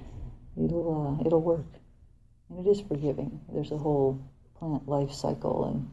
[0.57, 1.67] it'll, uh, it'll work.
[2.49, 3.41] And it is forgiving.
[3.53, 4.21] There's a whole
[4.59, 5.89] plant life cycle and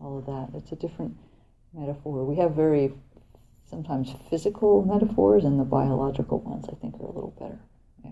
[0.00, 0.56] all of that.
[0.56, 1.16] It's a different
[1.74, 2.24] metaphor.
[2.24, 2.92] We have very
[3.68, 7.58] sometimes physical metaphors, and the biological ones I think are a little better.
[8.04, 8.10] Yeah.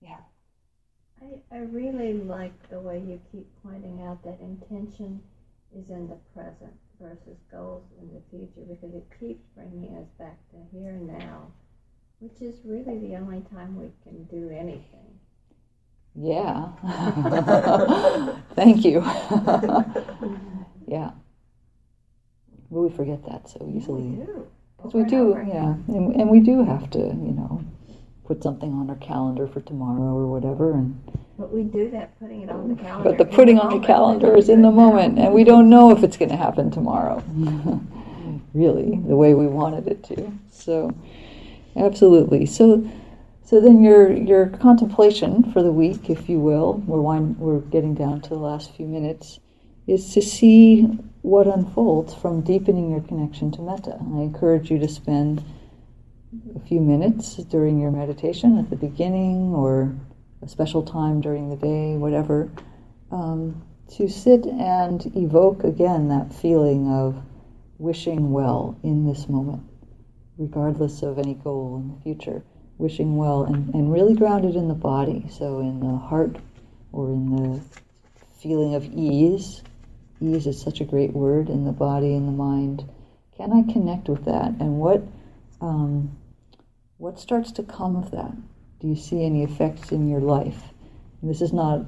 [0.00, 1.21] Yeah.
[1.32, 5.20] I, I really like the way you keep pointing out that intention
[5.76, 10.38] is in the present versus goals in the future because it keeps bringing us back
[10.50, 11.46] to here and now,
[12.20, 15.18] which is really the only time we can do anything.
[16.14, 16.68] Yeah.
[18.54, 19.00] Thank you.
[20.86, 21.12] yeah.
[22.70, 24.26] But we forget that so easily.
[24.76, 25.74] Because we do, yeah.
[25.88, 27.64] And, and we do have to, you know,
[28.32, 30.72] put something on our calendar for tomorrow or whatever.
[30.72, 30.98] And
[31.38, 33.10] But we do that putting it on the calendar.
[33.10, 35.90] But the in putting on the calendar is in the moment, and we don't know
[35.90, 37.22] if it's going to happen tomorrow.
[38.54, 40.32] really, the way we wanted it to.
[40.50, 40.94] So,
[41.76, 42.46] absolutely.
[42.46, 42.90] So,
[43.44, 47.94] so then your your contemplation for the week, if you will, we're wind, we're getting
[47.94, 49.40] down to the last few minutes,
[49.86, 50.84] is to see
[51.20, 53.98] what unfolds from deepening your connection to metta.
[54.00, 55.44] I encourage you to spend
[56.56, 59.94] a few minutes during your meditation at the beginning or
[60.40, 62.50] a special time during the day, whatever,
[63.10, 63.62] um,
[63.96, 67.22] to sit and evoke again that feeling of
[67.78, 69.62] wishing well in this moment,
[70.38, 72.42] regardless of any goal in the future.
[72.78, 76.36] Wishing well and, and really grounded in the body, so in the heart
[76.90, 77.60] or in the
[78.40, 79.62] feeling of ease.
[80.20, 82.88] Ease is such a great word in the body and the mind.
[83.36, 84.48] Can I connect with that?
[84.58, 85.02] And what
[85.60, 86.16] um,
[87.02, 88.30] what starts to come of that?
[88.80, 90.68] Do you see any effects in your life?
[91.20, 91.80] And this is not,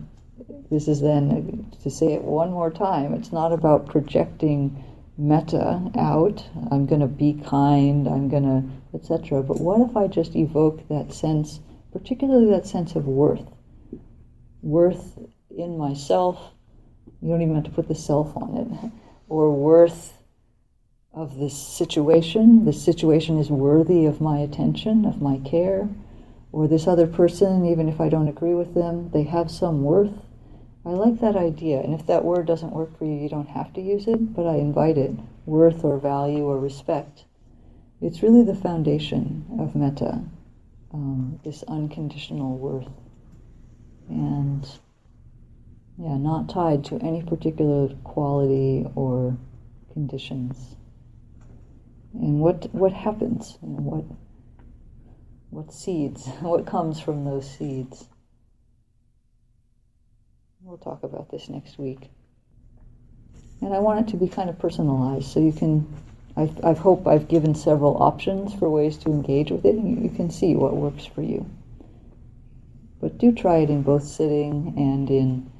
[0.73, 4.83] this is then, uh, to say it one more time, it's not about projecting
[5.17, 6.45] metta out.
[6.73, 9.45] I'm going to be kind, I'm going to, etc.
[9.45, 11.61] But what if I just evoke that sense,
[11.93, 13.47] particularly that sense of worth?
[14.63, 15.17] Worth
[15.57, 16.41] in myself.
[17.23, 18.91] You don't even have to put the self on it.
[19.27, 20.13] Or worth
[21.15, 22.65] of this situation.
[22.65, 25.89] This situation is worthy of my attention, of my care.
[26.51, 30.13] Or this other person, even if I don't agree with them, they have some worth.
[30.85, 31.81] I like that idea.
[31.81, 34.47] And if that word doesn't work for you, you don't have to use it, but
[34.47, 35.13] I invite it
[35.47, 37.25] worth or value or respect.
[38.01, 40.21] It's really the foundation of metta,
[40.93, 42.91] um, this unconditional worth.
[44.09, 44.69] And
[45.97, 49.39] yeah, not tied to any particular quality or
[49.93, 50.77] conditions
[52.15, 53.59] and what what happens?
[53.61, 54.05] What
[55.51, 56.27] what seeds?
[56.41, 58.09] What comes from those seeds?
[60.63, 62.11] We'll talk about this next week.
[63.61, 65.87] And i want it to be kind of personalized so you can
[66.37, 70.03] i i hope i've given several options for ways to engage with it and you,
[70.05, 71.47] you can see what works for you.
[73.01, 75.51] But do try it in both sitting and in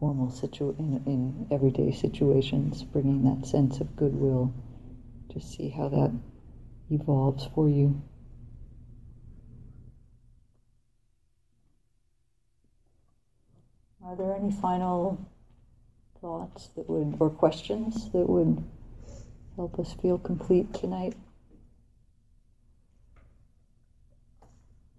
[0.00, 4.52] formal situ in, in everyday situations bringing that sense of goodwill
[5.34, 6.12] to see how that
[6.90, 8.02] evolves for you.
[14.04, 15.18] Are there any final
[16.20, 18.62] thoughts that would, or questions that would
[19.56, 21.14] help us feel complete tonight?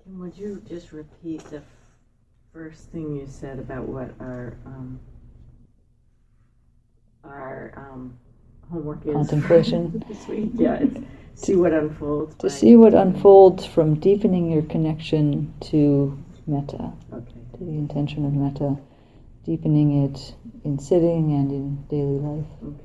[0.04, 1.64] Kim, would you just repeat the f-
[2.52, 5.00] first thing you said about what our um,
[7.24, 8.18] our um,
[8.72, 10.04] homework is Contemplation.
[10.10, 10.52] this week?
[10.56, 11.00] Yeah, it's
[11.36, 12.36] see what unfolds.
[12.38, 16.18] To see what unfolds from deepening your connection to
[16.48, 17.32] metta, Okay.
[17.58, 18.78] to the intention of metta,
[19.46, 22.46] deepening it in sitting and in daily life.
[22.64, 22.84] Okay.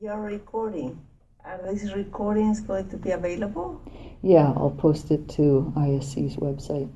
[0.00, 1.00] You're recording.
[1.44, 3.80] Are these recordings going to be available?
[4.22, 6.90] Yeah, I'll post it to ISC's website.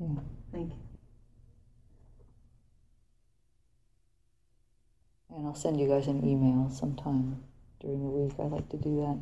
[0.00, 0.08] Yeah.
[0.52, 0.79] Thank you.
[5.34, 7.42] And I'll send you guys an email sometime
[7.80, 8.32] during the week.
[8.38, 9.18] I like to do that.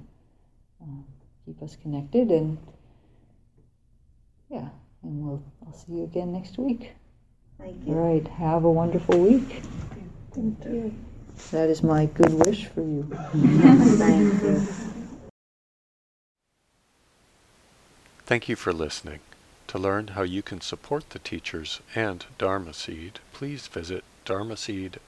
[0.82, 1.02] Uh,
[1.44, 2.58] keep us connected and
[4.50, 4.68] yeah,
[5.02, 6.92] and we'll I'll see you again next week.
[7.58, 7.94] Thank you.
[7.94, 9.62] right, have a wonderful week.
[10.32, 10.94] Thank you.
[11.50, 13.08] That is my good wish for you.
[13.32, 14.66] Thank you.
[18.26, 19.20] Thank you for listening.
[19.68, 25.07] To learn how you can support the teachers and Dharma Seed, please visit dharmaseed.org